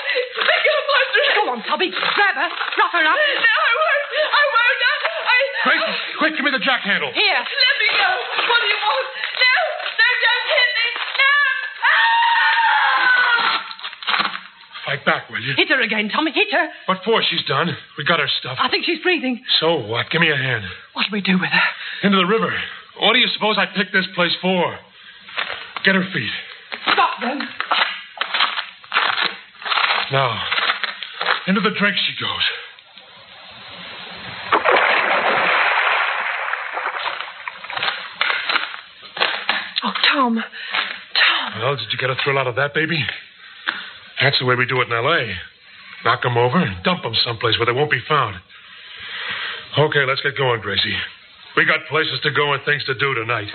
Pick 0.43 0.63
up 0.67 0.85
my 0.87 1.03
dress. 1.13 1.33
Go 1.33 1.43
on, 1.51 1.59
Tubby. 1.63 1.89
Grab 1.91 2.35
her. 2.35 2.49
Rough 2.51 2.93
her 2.93 3.05
up. 3.07 3.15
No, 3.15 3.55
I 3.55 3.73
won't. 3.79 4.05
I 4.13 4.43
won't. 4.51 4.81
I... 4.83 4.95
I... 5.23 5.39
Gracie, 5.63 5.95
quick, 6.19 6.33
give 6.35 6.45
me 6.45 6.51
the 6.51 6.59
jack 6.59 6.81
handle. 6.83 7.11
Here. 7.15 7.39
Let 7.39 7.75
me 7.79 7.87
go. 7.95 8.09
What 8.51 8.59
do 8.59 8.67
you 8.67 8.79
want? 8.83 9.07
No, 9.39 9.55
no, 9.95 10.07
don't 10.19 10.47
hit 10.51 10.69
me. 10.75 10.87
No. 11.17 11.31
Ah! 11.87 12.03
Fight 14.85 15.03
back, 15.07 15.31
will 15.31 15.39
you? 15.39 15.55
Hit 15.55 15.69
her 15.69 15.79
again, 15.81 16.09
Tommy. 16.11 16.31
Hit 16.35 16.51
her. 16.51 16.67
What 16.85 16.99
for? 17.05 17.23
She's 17.23 17.43
done. 17.47 17.71
We 17.97 18.03
got 18.03 18.19
her 18.19 18.27
stuff. 18.27 18.57
I 18.59 18.67
think 18.69 18.83
she's 18.85 18.99
breathing. 18.99 19.39
So 19.59 19.79
what? 19.87 20.11
Give 20.11 20.19
me 20.19 20.29
a 20.29 20.35
hand. 20.35 20.65
What'll 20.93 21.11
we 21.11 21.21
do 21.21 21.39
with 21.39 21.49
her? 21.49 21.69
Into 22.03 22.17
the 22.17 22.27
river. 22.27 22.51
What 22.99 23.13
do 23.13 23.19
you 23.19 23.27
suppose 23.33 23.57
I 23.57 23.65
picked 23.65 23.93
this 23.93 24.05
place 24.13 24.35
for? 24.41 24.77
Get 25.83 25.95
her 25.95 26.05
feet. 26.13 26.31
Stop 26.93 27.21
them. 27.21 27.39
Now, 30.13 30.39
into 31.47 31.59
the 31.59 31.71
drink 31.71 31.97
she 31.97 32.13
goes. 32.23 32.45
Oh, 39.83 39.93
Tom. 40.13 40.35
Tom. 40.37 41.59
Well, 41.59 41.75
did 41.77 41.87
you 41.91 41.97
get 41.97 42.11
a 42.11 42.15
thrill 42.23 42.37
out 42.37 42.45
of 42.45 42.55
that, 42.57 42.75
baby? 42.75 43.03
That's 44.21 44.37
the 44.37 44.45
way 44.45 44.53
we 44.53 44.67
do 44.67 44.79
it 44.81 44.87
in 44.87 44.93
L.A. 44.93 45.35
Knock 46.05 46.23
'em 46.23 46.37
over 46.37 46.59
and 46.59 46.83
dump 46.83 47.03
'em 47.03 47.15
someplace 47.15 47.57
where 47.57 47.65
they 47.65 47.71
won't 47.71 47.89
be 47.89 47.99
found. 48.07 48.39
Okay, 49.75 50.05
let's 50.05 50.21
get 50.21 50.37
going, 50.37 50.61
Gracie. 50.61 50.95
We 51.57 51.65
got 51.65 51.87
places 51.87 52.19
to 52.21 52.29
go 52.29 52.53
and 52.53 52.61
things 52.65 52.83
to 52.85 52.93
do 52.93 53.15
tonight. 53.15 53.49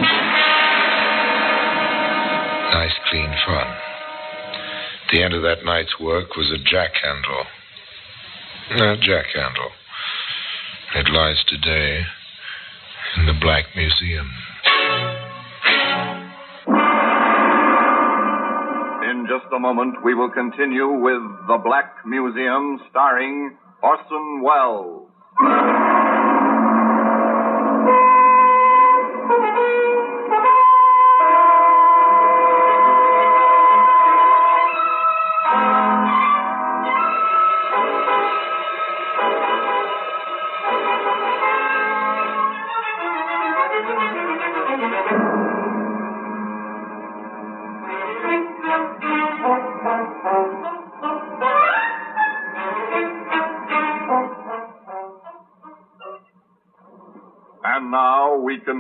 Nice, 2.73 2.99
clean 3.11 3.33
fun. 3.47 3.98
The 5.11 5.23
end 5.23 5.33
of 5.33 5.41
that 5.41 5.65
night's 5.65 5.99
work 5.99 6.37
was 6.37 6.53
a 6.53 6.63
jack 6.71 6.93
handle. 7.03 7.45
A 8.93 8.97
jack 9.01 9.25
handle. 9.35 9.71
It 10.97 11.09
lies 11.11 11.43
today 11.49 12.03
in 13.17 13.25
the 13.25 13.33
Black 13.41 13.65
Museum. 13.75 14.29
In 19.09 19.27
just 19.29 19.51
a 19.57 19.59
moment, 19.59 20.05
we 20.05 20.15
will 20.15 20.31
continue 20.31 20.89
with 20.89 21.23
The 21.47 21.59
Black 21.65 22.05
Museum 22.05 22.79
starring 22.91 23.57
Orson 23.83 24.43
Welles. 24.43 25.09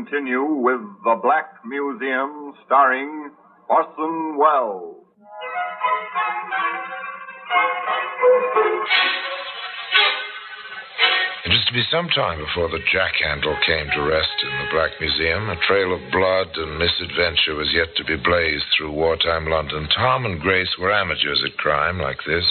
Continue 0.09 0.45
with 0.45 0.81
The 1.05 1.21
Black 1.23 1.65
Museum 1.67 2.55
starring 2.65 3.31
Orson 3.69 4.38
Welles. 4.38 4.97
It 11.45 11.50
was 11.50 11.65
to 11.67 11.73
be 11.73 11.85
some 11.91 12.09
time 12.09 12.38
before 12.38 12.69
the 12.69 12.85
jack 12.93 13.15
handle 13.25 13.57
came 13.67 13.88
to 13.95 14.03
rest 14.03 14.37
in 14.43 14.53
the 14.59 14.71
Black 14.73 14.93
Museum. 15.00 15.49
A 15.50 15.57
trail 15.67 15.95
of 15.95 16.12
blood 16.12 16.49
and 16.57 16.79
misadventure 16.79 17.57
was 17.57 17.73
yet 17.73 17.88
to 17.97 18.05
be 18.05 18.17
blazed 18.17 18.65
through 18.77 18.93
wartime 18.93 19.47
London. 19.47 19.88
Tom 19.95 20.25
and 20.25 20.41
Grace 20.41 20.77
were 20.79 20.93
amateurs 20.93 21.43
at 21.45 21.57
crime 21.57 21.99
like 21.99 22.21
this, 22.27 22.45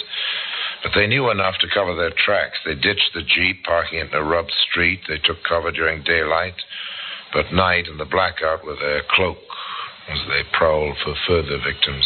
but 0.82 0.92
they 0.94 1.06
knew 1.06 1.30
enough 1.30 1.54
to 1.60 1.74
cover 1.74 1.94
their 1.94 2.12
tracks. 2.24 2.58
They 2.64 2.74
ditched 2.74 3.10
the 3.14 3.22
Jeep, 3.22 3.64
parking 3.64 3.98
it 3.98 4.12
in 4.12 4.14
a 4.14 4.22
rubbed 4.22 4.54
street. 4.70 5.00
They 5.08 5.18
took 5.18 5.42
cover 5.48 5.70
during 5.70 6.02
daylight, 6.02 6.54
but 7.32 7.52
night 7.52 7.86
and 7.88 7.98
the 7.98 8.04
blackout 8.04 8.64
were 8.64 8.76
their 8.76 9.02
cloak 9.10 9.38
as 10.08 10.18
they 10.28 10.42
prowled 10.56 10.96
for 11.04 11.14
further 11.26 11.58
victims. 11.64 12.04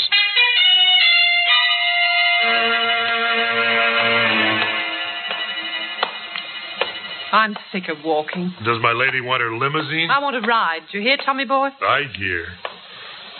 I'm 7.32 7.56
sick 7.72 7.88
of 7.88 8.04
walking. 8.04 8.52
Does 8.62 8.78
my 8.82 8.92
lady 8.92 9.22
want 9.22 9.40
her 9.40 9.56
limousine? 9.56 10.10
I 10.10 10.18
want 10.18 10.36
to 10.40 10.46
ride. 10.46 10.82
Do 10.92 10.98
you 10.98 11.04
hear, 11.04 11.16
Tommy 11.24 11.46
boy? 11.46 11.68
I 11.80 12.02
hear. 12.18 12.44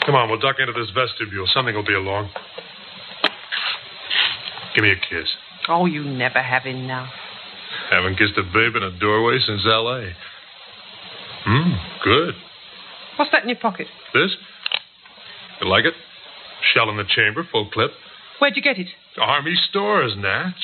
Come 0.06 0.14
on, 0.14 0.30
we'll 0.30 0.40
duck 0.40 0.56
into 0.58 0.72
this 0.72 0.90
vestibule. 0.90 1.46
Something 1.52 1.74
will 1.74 1.84
be 1.84 1.94
along. 1.94 2.30
Give 4.74 4.82
me 4.82 4.92
a 4.92 4.96
kiss. 4.96 5.28
Oh, 5.68 5.84
you 5.84 6.02
never 6.02 6.40
have 6.40 6.64
enough. 6.64 7.10
Haven't 7.90 8.16
kissed 8.16 8.38
a 8.38 8.42
babe 8.42 8.74
in 8.76 8.82
a 8.82 8.98
doorway 8.98 9.38
since 9.46 9.62
L.A. 9.66 10.12
Hmm, 11.44 11.72
good. 12.04 12.34
What's 13.18 13.30
that 13.32 13.42
in 13.42 13.48
your 13.48 13.58
pocket? 13.58 13.86
This? 14.14 14.30
You 15.60 15.68
like 15.68 15.84
it? 15.84 15.94
Shell 16.74 16.88
in 16.90 16.96
the 16.96 17.04
chamber, 17.04 17.46
full 17.50 17.68
clip. 17.70 17.90
Where'd 18.38 18.56
you 18.56 18.62
get 18.62 18.78
it? 18.78 18.88
Army 19.20 19.54
stores, 19.68 20.14
Natch. 20.16 20.54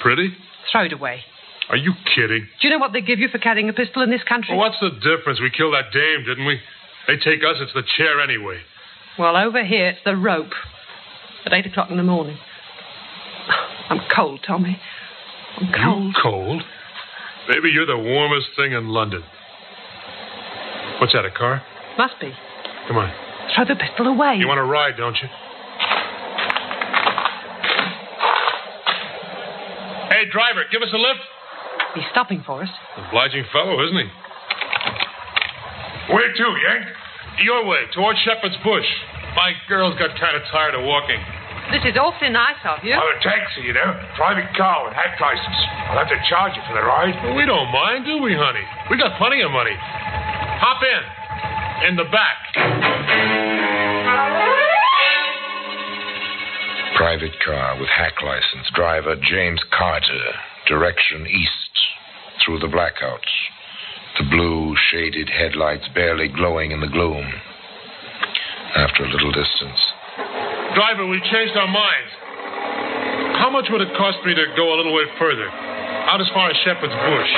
Pretty? 0.00 0.30
Throw 0.70 0.84
it 0.84 0.92
away. 0.92 1.20
Are 1.68 1.76
you 1.76 1.92
kidding? 2.14 2.48
Do 2.60 2.68
you 2.68 2.70
know 2.70 2.78
what 2.78 2.92
they 2.92 3.00
give 3.00 3.18
you 3.18 3.28
for 3.28 3.38
carrying 3.38 3.68
a 3.68 3.72
pistol 3.72 4.02
in 4.02 4.10
this 4.10 4.22
country? 4.28 4.56
Well, 4.56 4.68
what's 4.68 4.80
the 4.80 4.90
difference? 4.90 5.40
We 5.40 5.50
killed 5.50 5.74
that 5.74 5.92
dame, 5.92 6.24
didn't 6.26 6.46
we? 6.46 6.58
They 7.06 7.16
take 7.16 7.40
us, 7.44 7.56
it's 7.60 7.72
the 7.74 7.82
chair 7.96 8.20
anyway. 8.20 8.58
Well, 9.18 9.36
over 9.36 9.64
here, 9.64 9.88
it's 9.88 10.00
the 10.04 10.16
rope. 10.16 10.52
At 11.44 11.52
eight 11.52 11.66
o'clock 11.66 11.90
in 11.90 11.96
the 11.96 12.02
morning. 12.02 12.38
I'm 13.88 14.00
cold, 14.14 14.40
Tommy. 14.46 14.80
I'm 15.58 15.72
cold. 15.72 16.04
You 16.06 16.12
cold? 16.22 16.62
Maybe 17.48 17.70
you're 17.70 17.86
the 17.86 17.98
warmest 17.98 18.48
thing 18.56 18.72
in 18.72 18.88
London. 18.88 19.22
What's 21.00 21.12
that, 21.12 21.24
a 21.24 21.30
car? 21.30 21.62
Must 21.98 22.14
be. 22.20 22.32
Come 22.86 22.96
on. 22.96 23.12
Throw 23.54 23.64
the 23.64 23.74
pistol 23.74 24.06
away. 24.06 24.36
You 24.38 24.46
want 24.46 24.58
to 24.58 24.64
ride, 24.64 24.96
don't 24.96 25.16
you? 25.20 25.28
Hey, 30.08 30.30
driver, 30.30 30.62
give 30.70 30.82
us 30.82 30.92
a 30.92 30.98
lift. 30.98 31.20
He's 31.94 32.04
stopping 32.12 32.42
for 32.46 32.62
us. 32.62 32.68
Obliging 32.96 33.44
fellow, 33.52 33.82
isn't 33.84 33.96
he? 33.96 34.08
Where 36.14 36.32
to, 36.32 36.46
Yank? 36.68 36.86
Your 37.44 37.66
way, 37.66 37.82
towards 37.94 38.18
Shepherd's 38.20 38.56
Bush. 38.62 38.86
My 39.34 39.52
girl's 39.68 39.98
got 39.98 40.10
kind 40.20 40.36
of 40.36 40.42
tired 40.52 40.74
of 40.74 40.84
walking. 40.84 41.18
This 41.72 41.88
is 41.88 41.96
awfully 41.96 42.28
nice 42.28 42.60
of 42.68 42.84
you. 42.84 42.92
I'm 42.92 43.00
a 43.00 43.20
taxi, 43.24 43.64
you 43.64 43.72
know. 43.72 43.96
Private 44.14 44.52
car 44.52 44.84
with 44.84 44.92
hack 44.92 45.16
license. 45.16 45.56
I'll 45.88 45.96
have 45.96 46.12
to 46.12 46.20
charge 46.28 46.52
you 46.52 46.60
for 46.68 46.76
the 46.76 46.84
ride. 46.84 47.16
Well, 47.24 47.34
we 47.34 47.48
don't 47.48 47.72
mind, 47.72 48.04
do 48.04 48.20
we, 48.20 48.36
honey? 48.36 48.60
We 48.90 49.00
got 49.00 49.16
plenty 49.16 49.40
of 49.40 49.50
money. 49.50 49.72
Hop 50.60 50.84
in. 50.84 51.02
In 51.88 51.96
the 51.96 52.04
back. 52.12 52.38
Private 56.94 57.40
car 57.40 57.80
with 57.80 57.88
hack 57.88 58.20
license. 58.22 58.68
Driver 58.76 59.16
James 59.16 59.64
Carter. 59.72 60.36
Direction 60.68 61.26
east. 61.26 61.72
Through 62.44 62.60
the 62.60 62.68
blackouts. 62.68 63.32
The 64.20 64.28
blue, 64.28 64.76
shaded 64.92 65.30
headlights 65.30 65.88
barely 65.94 66.28
glowing 66.28 66.70
in 66.70 66.80
the 66.80 66.86
gloom. 66.86 67.32
After 68.76 69.04
a 69.04 69.10
little 69.10 69.32
distance, 69.32 69.80
Driver, 70.74 71.06
we 71.06 71.20
changed 71.28 71.52
our 71.56 71.68
minds. 71.68 72.12
How 73.36 73.50
much 73.52 73.68
would 73.68 73.82
it 73.82 73.92
cost 73.96 74.18
me 74.24 74.32
to 74.34 74.44
go 74.56 74.72
a 74.72 74.76
little 74.76 74.94
way 74.94 75.04
further? 75.18 75.48
Out 76.08 76.20
as 76.20 76.28
far 76.32 76.48
as 76.48 76.56
Shepherd's 76.64 76.94
Bush. 76.94 77.32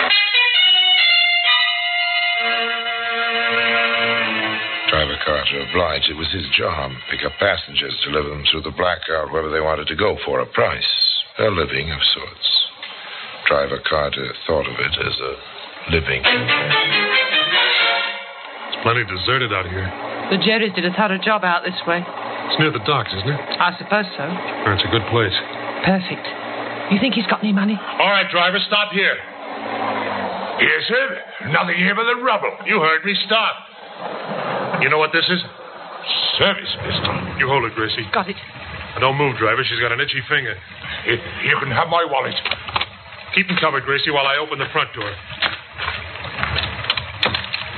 Driver 4.90 5.18
Carter 5.26 5.66
obliged. 5.66 6.06
It 6.10 6.16
was 6.16 6.30
his 6.30 6.46
job. 6.54 6.92
Pick 7.10 7.26
up 7.26 7.32
passengers, 7.40 7.98
deliver 8.06 8.28
them 8.28 8.44
through 8.50 8.62
the 8.62 8.70
blackout 8.70 9.32
wherever 9.32 9.50
they 9.50 9.60
wanted 9.60 9.88
to 9.88 9.96
go 9.96 10.16
for 10.24 10.38
a 10.38 10.46
price. 10.46 10.86
A 11.38 11.50
living 11.50 11.90
of 11.90 11.98
sorts. 12.14 12.48
Driver 13.48 13.82
Carter 13.82 14.30
thought 14.46 14.66
of 14.70 14.78
it 14.78 14.94
as 14.94 15.16
a 15.18 15.34
living. 15.90 16.22
It's 18.70 18.78
plenty 18.86 19.02
deserted 19.04 19.52
out 19.52 19.66
here. 19.66 19.90
The 20.30 20.38
Jerrys 20.38 20.74
did 20.74 20.84
a 20.86 20.92
thorough 20.94 21.18
job 21.18 21.42
out 21.42 21.64
this 21.64 21.74
way. 21.86 22.04
It's 22.50 22.58
near 22.60 22.70
the 22.70 22.84
docks, 22.84 23.12
isn't 23.16 23.28
it? 23.28 23.40
I 23.60 23.72
suppose 23.78 24.06
so. 24.16 24.26
That's 24.68 24.84
a 24.84 24.90
good 24.92 25.04
place. 25.08 25.34
Perfect. 25.84 26.24
You 26.92 27.00
think 27.00 27.14
he's 27.14 27.26
got 27.26 27.40
any 27.40 27.52
money? 27.52 27.76
All 27.80 28.10
right, 28.12 28.28
driver, 28.30 28.60
stop 28.68 28.92
here. 28.92 29.16
Yes, 30.60 30.86
sir. 30.86 31.06
Nothing 31.50 31.76
here 31.76 31.94
but 31.96 32.04
the 32.04 32.20
rubble. 32.22 32.52
You 32.66 32.78
heard 32.80 33.04
me. 33.04 33.16
Stop. 33.26 33.54
You 34.80 34.88
know 34.88 34.98
what 34.98 35.10
this 35.12 35.24
is? 35.28 35.40
Service 36.38 36.70
pistol. 36.84 37.14
You 37.40 37.48
hold 37.48 37.64
it, 37.64 37.74
Gracie. 37.74 38.04
Got 38.12 38.28
it. 38.28 38.36
Now, 38.94 39.10
don't 39.10 39.16
move, 39.16 39.36
driver. 39.36 39.64
She's 39.64 39.80
got 39.80 39.90
an 39.90 40.00
itchy 40.00 40.22
finger. 40.28 40.54
You, 41.06 41.18
you 41.48 41.56
can 41.58 41.72
have 41.72 41.88
my 41.88 42.04
wallet. 42.06 42.34
Keep 43.34 43.50
him 43.50 43.56
covered, 43.58 43.82
Gracie, 43.84 44.10
while 44.10 44.26
I 44.26 44.36
open 44.36 44.58
the 44.58 44.70
front 44.70 44.92
door. 44.94 45.10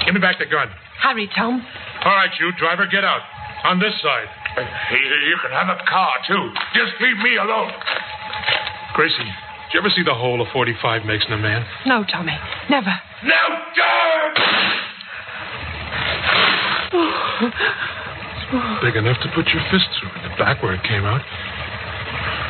Give 0.04 0.14
me 0.14 0.20
back 0.20 0.38
the 0.38 0.46
gun. 0.46 0.68
Hurry, 1.00 1.30
Tom. 1.34 1.64
All 2.04 2.14
right, 2.14 2.30
you, 2.38 2.52
driver, 2.58 2.86
get 2.86 3.04
out. 3.04 3.22
On 3.64 3.80
this 3.80 3.94
side. 4.02 4.28
You, 4.56 4.98
you 5.28 5.36
can 5.42 5.52
have 5.52 5.68
a 5.68 5.78
car, 5.88 6.12
too. 6.26 6.50
Just 6.74 6.92
leave 7.00 7.18
me 7.18 7.36
alone. 7.36 7.72
Gracie, 8.94 9.16
did 9.18 9.74
you 9.74 9.80
ever 9.80 9.90
see 9.94 10.02
the 10.02 10.14
hole 10.14 10.40
a 10.40 10.50
45 10.52 11.04
makes 11.04 11.26
in 11.26 11.32
a 11.34 11.36
man? 11.36 11.66
No, 11.84 12.04
Tommy. 12.04 12.32
Never. 12.70 12.92
No, 13.24 13.42
don't! 13.76 14.38
Big 18.80 18.96
enough 18.96 19.20
to 19.20 19.28
put 19.34 19.48
your 19.52 19.62
fist 19.70 19.88
through 20.00 20.14
in 20.16 20.30
the 20.30 20.36
back 20.38 20.62
where 20.62 20.72
it 20.72 20.82
came 20.84 21.04
out. 21.04 21.20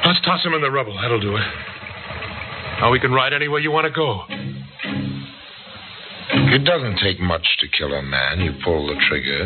Let's 0.07 0.21
toss 0.25 0.45
him 0.45 0.55
in 0.55 0.61
the 0.61 0.71
rubble. 0.71 0.97
That'll 1.01 1.19
do 1.21 1.37
it. 1.37 1.47
Now 2.81 2.93
we 2.93 3.01
can 3.01 3.11
ride 3.11 3.33
anywhere 3.33 3.59
you 3.59 3.73
want 3.73 3.87
to 3.87 3.91
go. 3.91 4.23
It 6.55 6.65
doesn't 6.65 6.99
take 7.03 7.19
much 7.19 7.47
to 7.61 7.67
kill 7.69 7.93
a 7.95 8.03
man. 8.03 8.41
You 8.41 8.53
pull 8.63 8.87
the 8.87 8.95
trigger, 9.09 9.45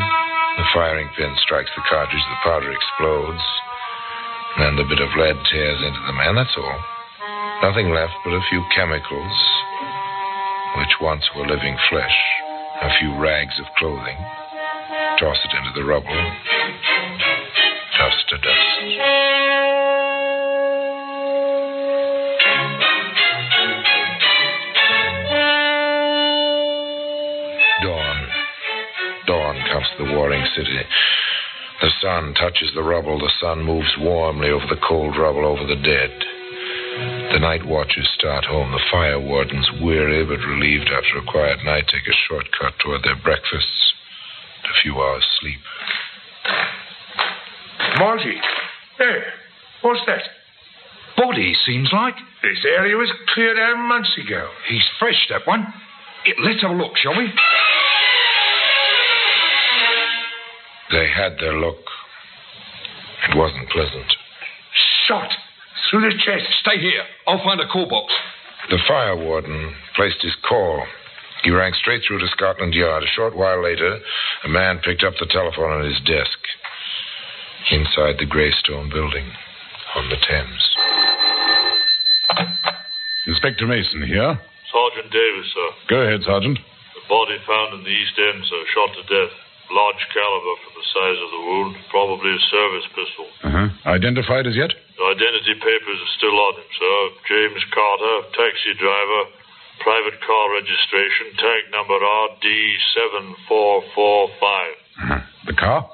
the 0.56 0.64
firing 0.74 1.08
pin 1.16 1.34
strikes 1.42 1.70
the 1.76 1.82
cartridge, 1.88 2.22
the 2.30 2.42
powder 2.42 2.72
explodes, 2.72 3.44
and 4.58 4.78
the 4.78 4.84
bit 4.84 5.00
of 5.00 5.08
lead 5.16 5.36
tears 5.50 5.80
into 5.82 6.00
the 6.06 6.12
man. 6.12 6.34
That's 6.34 6.56
all. 6.56 6.80
Nothing 7.62 7.90
left 7.90 8.14
but 8.24 8.34
a 8.34 8.42
few 8.50 8.64
chemicals, 8.74 9.36
which 10.78 10.94
once 11.00 11.24
were 11.36 11.46
living 11.46 11.76
flesh, 11.90 12.16
a 12.82 12.90
few 12.98 13.18
rags 13.20 13.54
of 13.60 13.66
clothing. 13.76 14.16
Toss 15.18 15.38
it 15.44 15.52
into 15.56 15.72
the 15.78 15.84
rubble. 15.84 16.08
Dust 17.98 18.28
to 18.30 18.38
dust. 18.38 19.89
Dawn 29.80 30.06
the 30.06 30.14
warring 30.14 30.44
city. 30.56 30.80
The 31.80 31.90
sun 32.02 32.34
touches 32.34 32.70
the 32.74 32.82
rubble. 32.82 33.18
The 33.18 33.32
sun 33.40 33.64
moves 33.64 33.94
warmly 33.98 34.50
over 34.50 34.66
the 34.68 34.80
cold 34.86 35.16
rubble, 35.16 35.46
over 35.46 35.66
the 35.66 35.80
dead. 35.80 36.10
The 37.32 37.38
night 37.40 37.64
watchers 37.66 38.08
start 38.18 38.44
home. 38.44 38.72
The 38.72 38.84
fire 38.90 39.20
wardens, 39.20 39.68
weary 39.80 40.24
but 40.24 40.44
relieved 40.44 40.90
after 40.92 41.18
a 41.18 41.30
quiet 41.30 41.64
night, 41.64 41.84
take 41.88 42.06
a 42.06 42.16
shortcut 42.28 42.78
toward 42.84 43.02
their 43.04 43.16
breakfasts 43.16 43.94
and 44.62 44.72
a 44.72 44.82
few 44.82 45.00
hours' 45.00 45.24
sleep. 45.40 45.60
Marty. 47.98 48.36
Hey, 48.98 49.20
what's 49.82 50.00
that? 50.06 50.22
Body, 51.16 51.54
seems 51.64 51.90
like. 51.92 52.14
This 52.42 52.64
area 52.64 52.96
was 52.96 53.10
cleared 53.34 53.58
out 53.58 53.78
months 53.78 54.10
ago. 54.18 54.48
He's 54.68 54.84
fresh, 54.98 55.26
that 55.30 55.46
one. 55.46 55.66
Let's 56.44 56.60
have 56.62 56.72
a 56.72 56.74
look, 56.74 56.96
shall 56.96 57.16
we? 57.16 57.32
They 60.90 61.06
had 61.08 61.38
their 61.38 61.54
look. 61.54 61.78
It 63.28 63.36
wasn't 63.36 63.70
pleasant. 63.70 64.10
Shot 65.06 65.30
through 65.90 66.02
the 66.02 66.18
chest. 66.18 66.46
Stay 66.62 66.78
here. 66.78 67.04
I'll 67.26 67.42
find 67.42 67.60
a 67.60 67.68
call 67.68 67.88
box. 67.88 68.12
The 68.70 68.78
fire 68.86 69.16
warden 69.16 69.74
placed 69.94 70.22
his 70.22 70.34
call. 70.48 70.84
He 71.42 71.50
rang 71.50 71.72
straight 71.74 72.02
through 72.06 72.20
to 72.20 72.28
Scotland 72.28 72.74
Yard. 72.74 73.02
A 73.02 73.06
short 73.06 73.36
while 73.36 73.62
later, 73.62 73.98
a 74.44 74.48
man 74.48 74.78
picked 74.84 75.04
up 75.04 75.14
the 75.18 75.26
telephone 75.26 75.72
on 75.72 75.84
his 75.84 76.00
desk. 76.04 76.38
Inside 77.70 78.18
the 78.18 78.26
Greystone 78.26 78.90
building 78.90 79.30
on 79.96 80.08
the 80.08 80.16
Thames. 80.16 80.76
Inspector 83.26 83.66
Mason 83.66 84.06
here. 84.06 84.38
Sergeant 84.72 85.12
Davis, 85.12 85.46
sir. 85.54 85.68
Go 85.88 85.96
ahead, 86.02 86.22
Sergeant. 86.24 86.58
The 86.58 87.08
body 87.08 87.38
found 87.46 87.74
in 87.78 87.84
the 87.84 87.90
East 87.90 88.18
End, 88.18 88.44
sir, 88.46 88.62
shot 88.74 88.90
to 88.94 89.02
death. 89.06 89.34
Large 89.70 90.02
caliber 90.10 90.54
for 90.66 90.72
the 90.74 90.82
size 90.90 91.14
of 91.22 91.30
the 91.30 91.42
wound, 91.46 91.78
probably 91.94 92.34
a 92.34 92.42
service 92.50 92.90
pistol. 92.90 93.26
Uh-huh. 93.46 93.70
Identified 93.86 94.50
as 94.50 94.58
yet? 94.58 94.74
The 94.74 95.06
identity 95.14 95.54
papers 95.62 95.98
are 96.02 96.14
still 96.18 96.34
on 96.34 96.58
him, 96.58 96.66
sir. 96.74 96.98
James 97.30 97.62
Carter, 97.70 98.16
taxi 98.34 98.74
driver, 98.74 99.30
private 99.78 100.18
car 100.26 100.44
registration, 100.58 101.38
tag 101.38 101.70
number 101.70 102.02
RD7445. 102.02 104.42
Uh-huh. 104.42 105.22
The 105.46 105.54
car? 105.54 105.86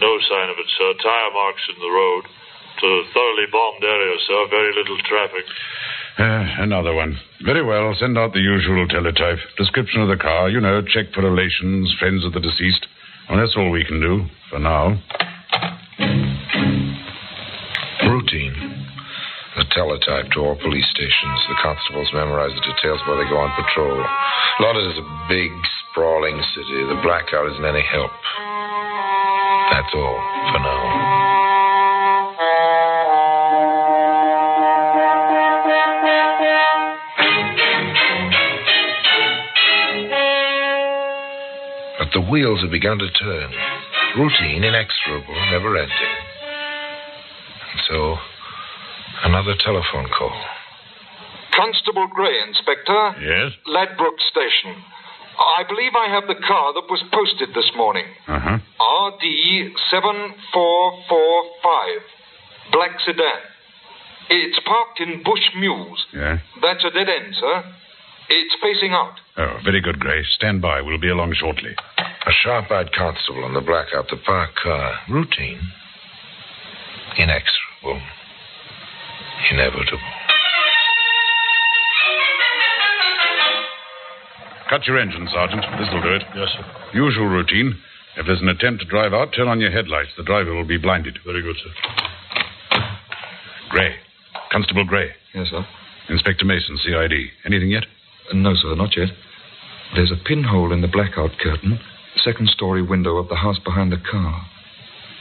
No 0.00 0.12
sign 0.28 0.50
of 0.52 0.58
it, 0.60 0.68
sir. 0.76 0.92
Tire 1.02 1.32
marks 1.32 1.64
in 1.72 1.80
the 1.80 1.88
road. 1.88 2.24
It's 2.28 2.84
a 2.84 3.00
thoroughly 3.16 3.48
bombed 3.50 3.80
area, 3.84 4.16
sir. 4.28 4.44
Very 4.50 4.74
little 4.76 4.98
traffic. 5.08 5.44
Uh, 6.18 6.44
another 6.62 6.92
one. 6.92 7.16
Very 7.44 7.64
well. 7.64 7.94
Send 7.98 8.18
out 8.18 8.32
the 8.32 8.40
usual 8.40 8.86
teletype. 8.88 9.38
Description 9.56 10.02
of 10.02 10.08
the 10.08 10.16
car. 10.20 10.48
You 10.48 10.60
know, 10.60 10.82
check 10.82 11.12
for 11.14 11.22
relations, 11.22 11.94
friends 11.98 12.24
of 12.24 12.32
the 12.32 12.40
deceased. 12.40 12.86
Well, 13.32 13.40
that's 13.40 13.56
all 13.56 13.70
we 13.70 13.82
can 13.82 13.98
do 13.98 14.28
for 14.50 14.58
now. 14.58 14.92
Routine. 18.04 18.52
The 19.56 19.64
teletype 19.72 20.30
to 20.32 20.40
all 20.40 20.56
police 20.60 20.84
stations. 20.92 21.40
The 21.48 21.56
constables 21.62 22.12
memorize 22.12 22.52
the 22.52 22.60
details 22.60 23.00
while 23.08 23.16
they 23.16 23.24
go 23.30 23.38
on 23.38 23.48
patrol. 23.56 24.04
London 24.60 24.84
is 24.84 24.98
a 24.98 25.08
big, 25.30 25.50
sprawling 25.88 26.36
city. 26.52 26.84
The 26.84 27.00
blackout 27.00 27.50
isn't 27.52 27.64
any 27.64 27.80
help. 27.80 28.12
That's 29.72 29.94
all 29.94 30.20
for 30.52 30.60
now. 30.60 31.41
Wheels 42.20 42.60
had 42.60 42.70
begun 42.70 42.98
to 42.98 43.10
turn. 43.10 43.50
Routine, 44.16 44.62
inexorable, 44.64 45.34
never 45.50 45.76
ending. 45.76 46.16
And 47.72 47.80
so, 47.88 48.16
another 49.24 49.54
telephone 49.64 50.08
call. 50.16 50.32
Constable 51.56 52.06
Gray, 52.14 52.40
Inspector. 52.48 53.14
Yes? 53.20 53.52
Ladbroke 53.66 54.20
Station. 54.30 54.76
I 55.38 55.62
believe 55.66 55.92
I 55.96 56.08
have 56.12 56.26
the 56.28 56.34
car 56.46 56.72
that 56.74 56.88
was 56.90 57.02
posted 57.12 57.54
this 57.54 57.70
morning. 57.76 58.04
Uh 58.28 58.38
huh. 58.40 58.58
RD 59.08 59.24
7445. 59.90 62.02
Black 62.72 63.00
sedan. 63.04 63.40
It's 64.30 64.58
parked 64.64 65.00
in 65.00 65.22
Bush 65.24 65.50
Mews. 65.56 66.06
Yeah. 66.12 66.38
That's 66.60 66.84
a 66.84 66.90
dead 66.90 67.08
end, 67.08 67.34
sir. 67.36 67.64
It's 68.32 68.56
facing 68.62 68.92
out. 68.92 69.20
Oh, 69.36 69.58
very 69.62 69.82
good, 69.82 70.00
Gray. 70.00 70.24
Stand 70.36 70.62
by. 70.62 70.80
We'll 70.80 70.98
be 70.98 71.10
along 71.10 71.34
shortly. 71.34 71.76
A 71.98 72.32
sharp 72.32 72.70
eyed 72.70 72.90
constable 72.92 73.44
on 73.44 73.52
the 73.52 73.60
blackout 73.60 74.08
the 74.08 74.16
parked 74.16 74.56
car. 74.56 74.92
Uh, 74.94 75.12
routine. 75.12 75.60
Inexorable. 77.18 78.00
Inevitable. 79.50 80.00
Cut 84.70 84.86
your 84.86 84.98
engine, 84.98 85.28
Sergeant. 85.30 85.66
This'll 85.78 86.00
do 86.00 86.14
it. 86.14 86.22
Yes, 86.34 86.48
sir. 86.56 86.64
Usual 86.94 87.26
routine. 87.26 87.76
If 88.16 88.24
there's 88.24 88.40
an 88.40 88.48
attempt 88.48 88.80
to 88.80 88.88
drive 88.88 89.12
out, 89.12 89.34
turn 89.36 89.48
on 89.48 89.60
your 89.60 89.70
headlights. 89.70 90.10
The 90.16 90.22
driver 90.24 90.54
will 90.54 90.66
be 90.66 90.78
blinded. 90.78 91.18
Very 91.26 91.42
good, 91.42 91.56
sir. 91.56 92.80
Gray. 93.68 93.94
Constable 94.50 94.86
Gray. 94.86 95.10
Yes, 95.34 95.48
sir. 95.50 95.66
Inspector 96.08 96.44
Mason, 96.46 96.78
CID. 96.78 97.12
Anything 97.44 97.70
yet? 97.70 97.84
No, 98.34 98.54
sir, 98.54 98.74
not 98.74 98.96
yet. 98.96 99.08
There's 99.94 100.12
a 100.12 100.24
pinhole 100.24 100.72
in 100.72 100.80
the 100.80 100.88
blackout 100.88 101.32
curtain, 101.38 101.78
second 102.24 102.48
story 102.48 102.82
window 102.82 103.16
of 103.18 103.28
the 103.28 103.36
house 103.36 103.58
behind 103.58 103.92
the 103.92 104.00
car. 104.10 104.46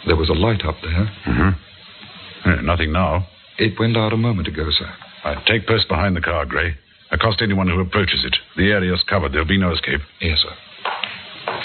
There 0.07 0.15
was 0.15 0.29
a 0.29 0.33
light 0.33 0.65
up 0.65 0.75
there. 0.81 1.11
Mm-hmm. 1.27 2.65
nothing 2.65 2.91
now. 2.91 3.27
It 3.57 3.79
went 3.79 3.97
out 3.97 4.13
a 4.13 4.17
moment 4.17 4.47
ago, 4.47 4.69
sir. 4.71 4.89
Right, 5.25 5.45
take 5.45 5.67
post 5.67 5.87
behind 5.87 6.15
the 6.15 6.21
car, 6.21 6.45
Gray. 6.45 6.75
Accost 7.11 7.41
anyone 7.41 7.67
who 7.67 7.79
approaches 7.79 8.23
it. 8.25 8.37
The 8.55 8.71
area's 8.71 9.03
covered. 9.07 9.33
There'll 9.33 9.47
be 9.47 9.59
no 9.59 9.73
escape. 9.73 9.99
Yes, 10.21 10.39
sir. 10.41 10.55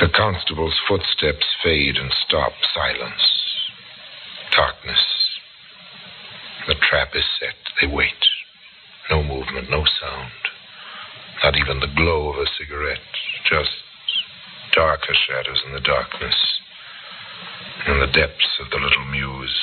The 0.01 0.09
constable's 0.15 0.75
footsteps 0.89 1.47
fade 1.63 1.97
and 1.97 2.11
stop. 2.27 2.53
Silence. 2.75 3.23
Darkness. 4.55 4.99
The 6.67 6.75
trap 6.75 7.11
is 7.15 7.25
set. 7.39 7.55
They 7.81 7.87
wait. 7.87 8.11
No 9.09 9.23
movement, 9.23 9.71
no 9.71 9.85
sound. 10.01 10.33
Not 11.45 11.57
even 11.57 11.81
the 11.81 11.93
glow 11.97 12.31
of 12.33 12.37
a 12.37 12.47
cigarette. 12.59 13.05
Just 13.49 13.71
darker 14.73 15.15
shadows 15.27 15.63
in 15.67 15.73
the 15.73 15.81
darkness. 15.81 16.35
In 17.89 18.01
the 18.01 18.13
depths 18.13 18.59
of 18.61 18.71
the 18.71 18.79
little 18.79 19.05
mews, 19.07 19.55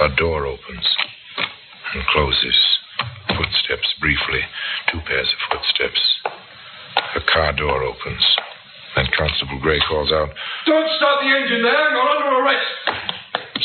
a 0.00 0.08
door 0.16 0.46
opens 0.46 0.86
and 1.94 2.02
closes. 2.06 2.58
Footsteps 3.36 3.94
briefly. 4.00 4.42
Two 4.92 5.00
pairs 5.06 5.28
of 5.28 5.40
footsteps. 5.50 6.02
A 7.16 7.20
car 7.32 7.52
door 7.52 7.82
opens. 7.82 8.24
Then 8.96 9.06
Constable 9.16 9.60
Gray 9.60 9.80
calls 9.88 10.10
out, 10.12 10.30
Don't 10.66 10.90
start 10.96 11.20
the 11.22 11.30
engine 11.30 11.62
there. 11.62 11.90
You're 11.90 12.10
under 12.10 12.42
arrest. 12.42 12.70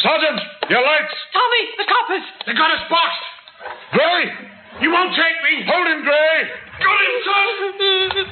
Sergeant, 0.01 0.41
your 0.69 0.84
lights. 0.84 1.15
Tommy, 1.34 1.63
the 1.77 1.88
coppers! 1.88 2.25
They 2.45 2.53
got 2.53 2.71
us 2.71 2.84
boxed. 2.89 3.25
Gray! 3.93 4.55
You 4.81 4.91
won't 4.91 5.15
take 5.15 5.38
me. 5.47 5.63
Hold 5.71 5.88
him, 5.88 6.03
Gray! 6.03 6.38
Got 6.75 6.99
him, 6.99 7.15
son. 7.23 7.47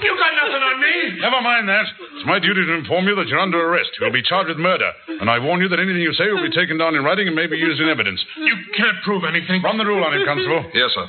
You 0.04 0.12
got 0.20 0.34
nothing 0.36 0.64
on 0.64 0.78
me. 0.84 0.96
Never 1.24 1.40
mind 1.40 1.70
that. 1.72 1.86
It's 2.20 2.28
my 2.28 2.40
duty 2.40 2.68
to 2.68 2.74
inform 2.76 3.08
you 3.08 3.16
that 3.16 3.28
you're 3.32 3.40
under 3.40 3.60
arrest. 3.64 3.96
You'll 4.00 4.12
be 4.12 4.22
charged 4.24 4.50
with 4.52 4.60
murder. 4.60 4.92
And 5.24 5.30
I 5.30 5.40
warn 5.40 5.62
you 5.64 5.70
that 5.72 5.80
anything 5.80 6.04
you 6.04 6.12
say 6.14 6.28
will 6.28 6.44
be 6.44 6.52
taken 6.52 6.78
down 6.78 6.96
in 6.96 7.04
writing 7.04 7.28
and 7.28 7.36
may 7.36 7.48
be 7.48 7.56
used 7.56 7.80
in 7.80 7.88
evidence. 7.88 8.20
You 8.38 8.56
can't 8.76 9.00
prove 9.04 9.24
anything. 9.24 9.64
Run 9.64 9.78
the 9.78 9.86
rule 9.88 10.04
on 10.04 10.12
him, 10.14 10.28
Constable. 10.28 10.68
Yes, 10.76 10.92
sir. 10.92 11.08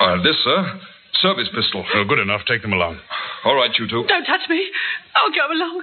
Uh, 0.00 0.22
this, 0.24 0.36
sir. 0.42 0.80
Service 1.20 1.48
pistol. 1.52 1.84
Oh, 1.94 2.04
good 2.08 2.18
enough. 2.18 2.40
Take 2.48 2.62
them 2.62 2.72
along. 2.72 2.98
All 3.44 3.54
right, 3.54 3.70
you 3.78 3.86
two. 3.86 4.04
Don't 4.08 4.24
touch 4.24 4.48
me. 4.48 4.64
I'll 5.14 5.28
go 5.28 5.52
along. 5.52 5.82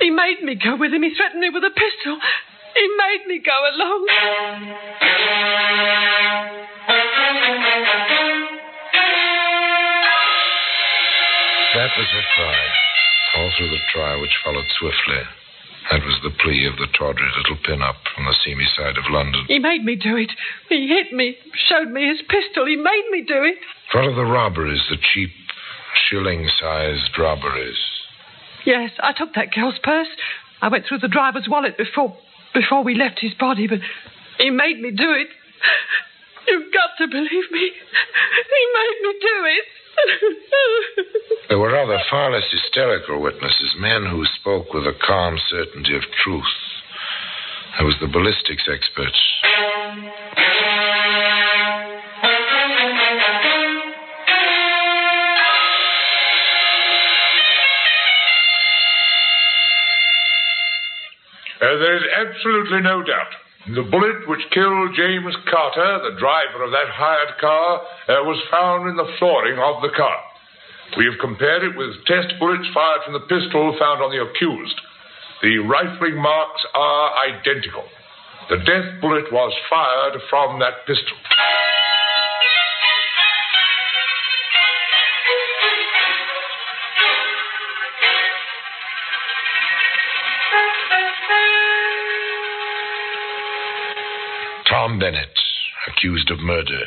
He 0.00 0.10
made 0.10 0.42
me 0.42 0.58
go 0.58 0.74
with 0.74 0.92
him. 0.92 1.02
He 1.04 1.14
threatened 1.14 1.38
me 1.40 1.50
with 1.54 1.62
a 1.62 1.70
pistol. 1.70 2.18
He 2.74 2.86
made 2.98 3.26
me 3.26 3.38
go 3.38 3.54
along. 3.74 4.06
That 11.74 11.90
was 11.98 12.06
her 12.06 12.26
cry. 12.34 12.60
All 13.36 13.50
through 13.56 13.70
the 13.70 13.78
trial, 13.92 14.20
which 14.20 14.36
followed 14.44 14.66
swiftly. 14.78 15.22
That 15.90 16.02
was 16.04 16.18
the 16.22 16.30
plea 16.42 16.66
of 16.66 16.78
the 16.78 16.86
tawdry 16.96 17.28
little 17.36 17.58
pin-up 17.64 17.96
from 18.14 18.24
the 18.24 18.34
seamy 18.44 18.66
side 18.76 18.96
of 18.96 19.10
London. 19.10 19.44
He 19.48 19.58
made 19.58 19.84
me 19.84 19.96
do 19.96 20.16
it. 20.16 20.30
He 20.68 20.88
hit 20.88 21.12
me, 21.12 21.36
showed 21.68 21.90
me 21.90 22.08
his 22.08 22.22
pistol. 22.22 22.66
He 22.66 22.76
made 22.76 23.06
me 23.10 23.22
do 23.22 23.42
it. 23.44 23.58
What 23.92 24.06
of 24.06 24.16
the 24.16 24.24
robberies, 24.24 24.82
the 24.88 24.96
cheap, 24.96 25.30
shilling-sized 26.08 27.18
robberies? 27.18 27.78
Yes, 28.64 28.92
I 29.00 29.12
took 29.12 29.34
that 29.34 29.52
girl's 29.52 29.78
purse. 29.82 30.08
I 30.62 30.68
went 30.68 30.86
through 30.86 31.00
the 31.00 31.08
driver's 31.08 31.48
wallet 31.48 31.76
before 31.76 32.16
before 32.54 32.82
we 32.82 32.94
left 32.94 33.20
his 33.20 33.34
body, 33.34 33.66
but 33.66 33.80
he 34.38 34.50
made 34.50 34.80
me 34.80 34.90
do 34.90 35.12
it. 35.12 35.28
You've 36.48 36.72
got 36.72 36.96
to 36.98 37.08
believe 37.08 37.50
me. 37.50 37.70
He 37.70 38.62
made 38.78 38.98
me 39.02 39.12
do 39.20 39.36
it. 39.44 39.64
There 41.48 41.58
were 41.58 41.76
other, 41.76 41.98
far 42.10 42.32
less 42.32 42.50
hysterical 42.50 43.20
witnesses, 43.20 43.74
men 43.78 44.06
who 44.10 44.24
spoke 44.40 44.72
with 44.72 44.84
a 44.84 44.94
calm 45.06 45.38
certainty 45.48 45.94
of 45.94 46.02
truth. 46.22 46.44
There 47.78 47.86
was 47.86 47.96
the 48.00 48.08
ballistics 48.08 48.68
expert. 48.70 49.12
Uh, 61.64 61.80
there 61.80 61.96
is 61.96 62.04
absolutely 62.12 62.84
no 62.84 63.00
doubt. 63.00 63.32
The 63.72 63.88
bullet 63.88 64.28
which 64.28 64.44
killed 64.52 64.92
James 64.92 65.32
Carter, 65.48 66.12
the 66.12 66.20
driver 66.20 66.60
of 66.60 66.76
that 66.76 66.92
hired 66.92 67.40
car, 67.40 67.80
uh, 67.80 68.20
was 68.28 68.36
found 68.52 68.84
in 68.92 69.00
the 69.00 69.08
flooring 69.16 69.56
of 69.56 69.80
the 69.80 69.88
car. 69.96 70.20
We 71.00 71.08
have 71.08 71.16
compared 71.24 71.64
it 71.64 71.72
with 71.72 72.04
test 72.04 72.36
bullets 72.38 72.68
fired 72.76 73.08
from 73.08 73.16
the 73.16 73.24
pistol 73.24 73.72
found 73.80 74.04
on 74.04 74.12
the 74.12 74.20
accused. 74.20 74.76
The 75.40 75.64
rifling 75.64 76.20
marks 76.20 76.60
are 76.74 77.32
identical. 77.32 77.88
The 78.50 78.60
death 78.60 79.00
bullet 79.00 79.32
was 79.32 79.56
fired 79.72 80.20
from 80.28 80.60
that 80.60 80.84
pistol. 80.84 81.16
Tom 94.84 94.98
Bennett, 94.98 95.32
accused 95.88 96.30
of 96.30 96.40
murder, 96.40 96.84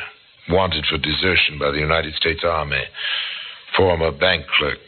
wanted 0.50 0.86
for 0.86 0.98
desertion 0.98 1.58
by 1.58 1.72
the 1.72 1.82
United 1.82 2.14
States 2.14 2.44
Army, 2.44 2.84
former 3.76 4.12
bank 4.12 4.46
clerk. 4.56 4.78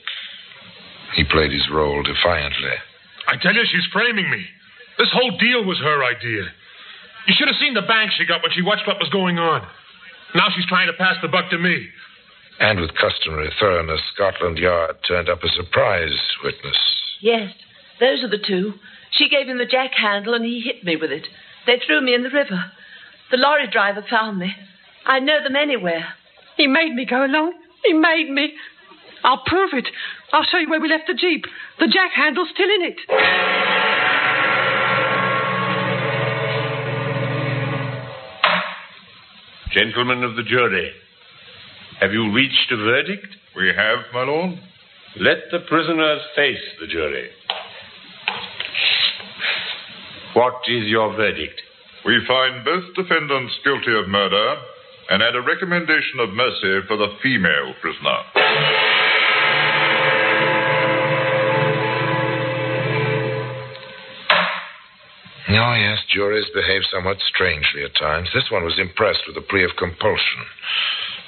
He 1.17 1.25
played 1.25 1.51
his 1.51 1.67
role 1.75 2.05
defiantly. 2.05 2.79
I 3.27 3.35
tell 3.43 3.53
you, 3.53 3.67
she's 3.67 3.91
framing 3.93 4.31
me. 4.31 4.47
This 4.97 5.11
whole 5.11 5.37
deal 5.39 5.65
was 5.65 5.81
her 5.81 6.05
idea. 6.05 6.55
You 7.27 7.35
should 7.35 7.49
have 7.49 7.59
seen 7.59 7.75
the 7.75 7.83
bang 7.83 8.11
she 8.17 8.27
got 8.27 8.45
when 8.45 8.53
she 8.55 8.63
watched 8.63 8.87
what 8.87 9.03
was 9.03 9.11
going 9.11 9.41
on. 9.41 9.67
Now 10.37 10.47
she's 10.55 10.71
trying 10.71 10.87
to 10.87 10.95
pass 10.95 11.17
the 11.21 11.27
buck 11.27 11.51
to 11.51 11.59
me. 11.59 11.89
And 12.61 12.79
with 12.79 12.95
customary 12.95 13.51
thoroughness, 13.59 14.01
Scotland 14.15 14.59
Yard 14.59 15.03
turned 15.09 15.29
up 15.29 15.43
a 15.43 15.49
surprise 15.49 16.15
witness. 16.45 16.79
Yes, 17.21 17.51
those 17.99 18.23
are 18.23 18.31
the 18.31 18.39
two. 18.39 18.75
She 19.11 19.29
gave 19.29 19.49
him 19.49 19.59
the 19.59 19.67
jack 19.67 19.99
handle 19.99 20.35
and 20.35 20.45
he 20.45 20.61
hit 20.61 20.85
me 20.85 20.95
with 20.95 21.11
it. 21.11 21.27
They 21.67 21.83
threw 21.85 22.01
me 22.01 22.15
in 22.15 22.23
the 22.23 22.31
river. 22.31 22.71
The 23.31 23.37
lorry 23.37 23.69
driver 23.71 24.05
found 24.09 24.39
me. 24.39 24.53
I 25.07 25.21
know 25.21 25.43
them 25.43 25.57
anywhere. 25.57 26.05
He 26.57 26.67
made 26.67 26.95
me 26.95 27.05
go 27.05 27.25
along. 27.25 27.55
He 27.85 27.93
made 27.93 28.31
me. 28.31 28.53
I'll 29.25 29.43
prove 29.47 29.71
it. 29.75 29.89
I'll 30.33 30.45
show 30.45 30.59
you 30.59 30.69
where 30.69 30.81
we 30.81 30.89
left 30.89 31.07
the 31.07 31.15
Jeep. 31.15 31.45
The 31.79 31.87
jack 31.87 32.13
handle's 32.15 32.49
still 32.53 32.69
in 32.69 32.83
it. 32.83 32.99
Gentlemen 39.73 40.25
of 40.25 40.35
the 40.35 40.43
jury, 40.43 40.91
have 42.01 42.13
you 42.13 42.33
reached 42.33 42.73
a 42.73 42.77
verdict? 42.77 43.29
We 43.57 43.69
have, 43.69 43.99
my 44.13 44.25
lord. 44.25 44.59
Let 45.21 45.51
the 45.53 45.61
prisoners 45.69 46.21
face 46.35 46.59
the 46.81 46.89
jury. 46.89 47.31
What 50.35 50.55
is 50.69 50.85
your 50.87 51.15
verdict? 51.15 51.61
We 52.05 52.25
find 52.27 52.65
both 52.65 52.85
defendants 52.95 53.59
guilty 53.63 53.95
of 53.97 54.09
murder 54.09 54.57
and 55.11 55.23
add 55.23 55.37
a 55.37 55.43
recommendation 55.43 56.21
of 56.21 56.31
mercy 56.31 56.87
for 56.87 56.97
the 56.97 57.09
female 57.23 57.75
prisoner. 57.81 58.21
Oh, 65.71 65.75
yes, 65.75 65.99
juries 66.09 66.47
behave 66.55 66.83
somewhat 66.91 67.19
strangely 67.21 67.85
at 67.85 67.95
times. 67.95 68.29
This 68.35 68.51
one 68.51 68.65
was 68.65 68.79
impressed 68.79 69.23
with 69.27 69.37
the 69.37 69.43
plea 69.43 69.65
of 69.65 69.77
compulsion, 69.79 70.47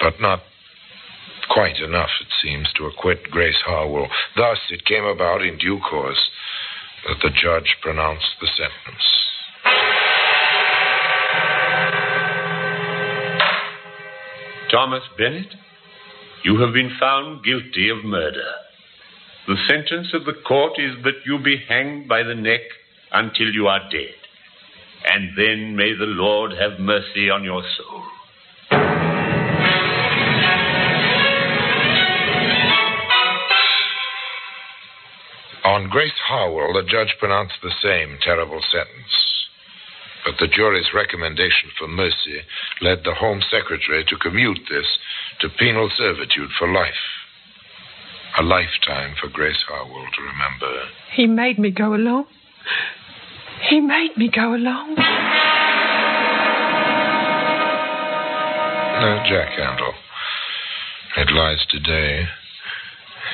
but 0.01 0.21
not 0.21 0.43
quite 1.49 1.79
enough, 1.79 2.11
it 2.21 2.29
seems, 2.43 2.67
to 2.77 2.87
acquit 2.87 3.31
Grace 3.31 3.61
Harwell. 3.65 4.09
Thus, 4.37 4.59
it 4.71 4.85
came 4.85 5.05
about 5.05 5.43
in 5.43 5.59
due 5.59 5.79
course 5.79 6.31
that 7.07 7.19
the 7.23 7.31
judge 7.31 7.77
pronounced 7.83 8.35
the 8.41 8.49
sentence. 8.57 9.05
Thomas 14.73 15.03
Bennett, 15.19 15.55
you 16.45 16.59
have 16.61 16.73
been 16.73 16.97
found 16.99 17.45
guilty 17.45 17.91
of 17.91 18.07
murder. 18.07 18.49
The 19.47 19.57
sentence 19.69 20.15
of 20.15 20.25
the 20.25 20.41
court 20.49 20.73
is 20.79 21.05
that 21.05 21.27
you 21.27 21.39
be 21.39 21.63
hanged 21.69 22.09
by 22.09 22.23
the 22.23 22.35
neck 22.35 22.63
until 23.13 23.53
you 23.53 23.67
are 23.67 23.81
dead. 23.91 24.15
And 25.05 25.37
then 25.37 25.77
may 25.77 25.93
the 25.93 26.07
Lord 26.07 26.53
have 26.53 26.81
mercy 26.81 27.29
on 27.29 27.45
your 27.45 27.63
soul. 27.77 28.03
On 35.65 35.91
Grace 35.91 36.13
Harwell, 36.27 36.73
the 36.73 36.89
judge 36.89 37.15
pronounced 37.19 37.57
the 37.63 37.73
same 37.83 38.17
terrible 38.23 38.63
sentence. 38.73 39.32
But 40.25 40.35
the 40.39 40.47
jury's 40.47 40.95
recommendation 40.95 41.71
for 41.79 41.89
mercy 41.89 42.43
led 42.81 43.03
the 43.05 43.15
Home 43.15 43.43
Secretary 43.51 44.05
to 44.09 44.17
commute 44.17 44.61
this 44.71 44.87
to 45.41 45.49
penal 45.59 45.91
servitude 45.97 46.51
for 46.59 46.73
life. 46.73 47.03
A 48.39 48.43
lifetime 48.43 49.15
for 49.21 49.29
Grace 49.29 49.63
Harwell 49.69 50.07
to 50.17 50.23
remember. 50.23 50.89
He 51.15 51.27
made 51.27 51.59
me 51.59 51.71
go 51.71 51.95
along. 51.95 52.27
He 53.69 53.81
made 53.81 54.17
me 54.17 54.31
go 54.35 54.55
along. 54.55 54.95
No 59.03 59.23
jack 59.29 59.51
handle. 59.59 59.95
It 61.17 61.31
lies 61.33 61.67
today 61.69 62.27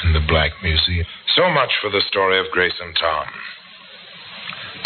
in 0.04 0.14
the 0.14 0.24
Black 0.26 0.52
Museum. 0.62 1.06
So 1.36 1.50
much 1.50 1.70
for 1.80 1.90
the 1.90 2.02
story 2.08 2.40
of 2.40 2.50
Grace 2.50 2.80
and 2.80 2.96
Tom. 2.98 3.26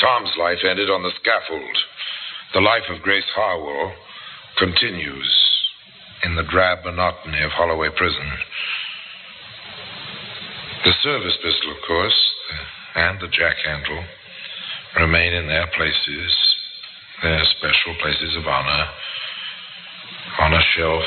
Tom's 0.01 0.33
life 0.37 0.59
ended 0.69 0.91
on 0.91 1.03
the 1.03 1.13
scaffold. 1.21 1.79
The 2.53 2.61
life 2.61 2.85
of 2.91 3.01
Grace 3.01 3.25
Harwell 3.35 3.95
continues 4.59 5.33
in 6.23 6.37
the 6.37 6.43
drab 6.43 6.85
monotony 6.85 7.43
of 7.43 7.51
Holloway 7.51 7.89
Prison. 7.97 8.29
The 10.85 10.93
service 11.03 11.33
pistol, 11.43 11.71
of 11.73 11.79
course, 11.87 12.21
and 12.95 13.19
the 13.21 13.29
jack 13.29 13.57
handle 13.65 14.05
remain 15.01 15.33
in 15.33 15.49
their 15.49 15.67
places, 15.75 16.37
their 17.23 17.43
special 17.57 17.97
places 18.03 18.37
of 18.37 18.47
honor, 18.47 18.87
on 20.41 20.53
a 20.53 20.61
shelf 20.77 21.05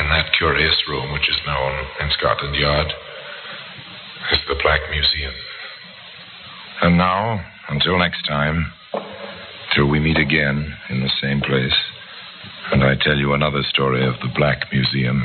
in 0.00 0.08
that 0.08 0.32
curious 0.36 0.74
room 0.88 1.12
which 1.12 1.30
is 1.30 1.38
known 1.46 1.86
in 2.00 2.10
Scotland 2.18 2.56
Yard 2.56 2.92
as 4.32 4.38
the 4.48 4.58
Black 4.60 4.80
Museum. 4.90 5.34
And 6.82 6.98
now, 6.98 7.44
until 7.68 7.96
next 7.96 8.26
time, 8.26 8.72
till 9.74 9.86
we 9.86 10.00
meet 10.00 10.18
again 10.18 10.74
in 10.88 11.00
the 11.00 11.10
same 11.20 11.40
place, 11.40 11.74
and 12.72 12.82
I 12.82 12.94
tell 12.96 13.16
you 13.16 13.32
another 13.32 13.62
story 13.62 14.04
of 14.06 14.14
the 14.20 14.32
Black 14.34 14.72
Museum, 14.72 15.24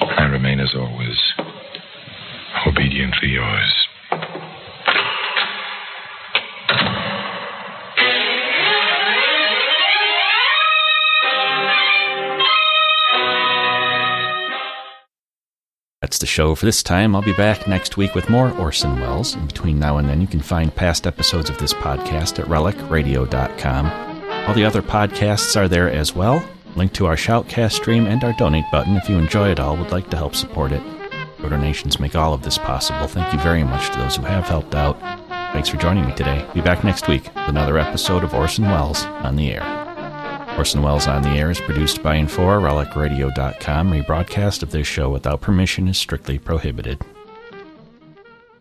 I 0.00 0.24
remain 0.24 0.60
as 0.60 0.74
always, 0.74 1.18
obediently 2.66 3.28
yours. 3.28 3.91
That's 16.12 16.18
the 16.18 16.26
show 16.26 16.54
for 16.54 16.66
this 16.66 16.82
time. 16.82 17.16
I'll 17.16 17.22
be 17.22 17.32
back 17.32 17.66
next 17.66 17.96
week 17.96 18.14
with 18.14 18.28
more 18.28 18.50
Orson 18.58 19.00
Welles. 19.00 19.34
In 19.34 19.46
between 19.46 19.78
now 19.78 19.96
and 19.96 20.06
then, 20.06 20.20
you 20.20 20.26
can 20.26 20.42
find 20.42 20.74
past 20.74 21.06
episodes 21.06 21.48
of 21.48 21.56
this 21.56 21.72
podcast 21.72 22.38
at 22.38 22.44
relicradio.com. 22.48 23.86
All 24.46 24.52
the 24.52 24.66
other 24.66 24.82
podcasts 24.82 25.56
are 25.56 25.68
there 25.68 25.90
as 25.90 26.14
well. 26.14 26.46
Link 26.76 26.92
to 26.92 27.06
our 27.06 27.16
Shoutcast 27.16 27.72
stream 27.72 28.04
and 28.04 28.22
our 28.24 28.34
donate 28.34 28.66
button 28.70 28.94
if 28.94 29.08
you 29.08 29.16
enjoy 29.16 29.48
it 29.52 29.58
all, 29.58 29.74
would 29.78 29.90
like 29.90 30.10
to 30.10 30.18
help 30.18 30.34
support 30.34 30.70
it. 30.72 30.82
Your 31.38 31.48
donations 31.48 31.98
make 31.98 32.14
all 32.14 32.34
of 32.34 32.42
this 32.42 32.58
possible. 32.58 33.06
Thank 33.06 33.32
you 33.32 33.40
very 33.40 33.64
much 33.64 33.90
to 33.92 33.98
those 33.98 34.16
who 34.16 34.24
have 34.24 34.44
helped 34.44 34.74
out. 34.74 35.00
Thanks 35.54 35.70
for 35.70 35.78
joining 35.78 36.04
me 36.04 36.14
today. 36.14 36.46
Be 36.52 36.60
back 36.60 36.84
next 36.84 37.08
week 37.08 37.22
with 37.34 37.48
another 37.48 37.78
episode 37.78 38.22
of 38.22 38.34
Orson 38.34 38.66
Welles 38.66 39.02
on 39.06 39.36
the 39.36 39.50
air. 39.50 39.81
Orson 40.58 40.82
Welles 40.82 41.08
on 41.08 41.22
the 41.22 41.30
Air 41.30 41.50
is 41.50 41.60
produced 41.60 42.02
by 42.02 42.16
Infor, 42.16 42.60
relicradio.com. 42.60 43.90
Rebroadcast 43.90 44.62
of 44.62 44.70
this 44.70 44.86
show 44.86 45.10
without 45.10 45.40
permission 45.40 45.88
is 45.88 45.98
strictly 45.98 46.38
prohibited. 46.38 47.00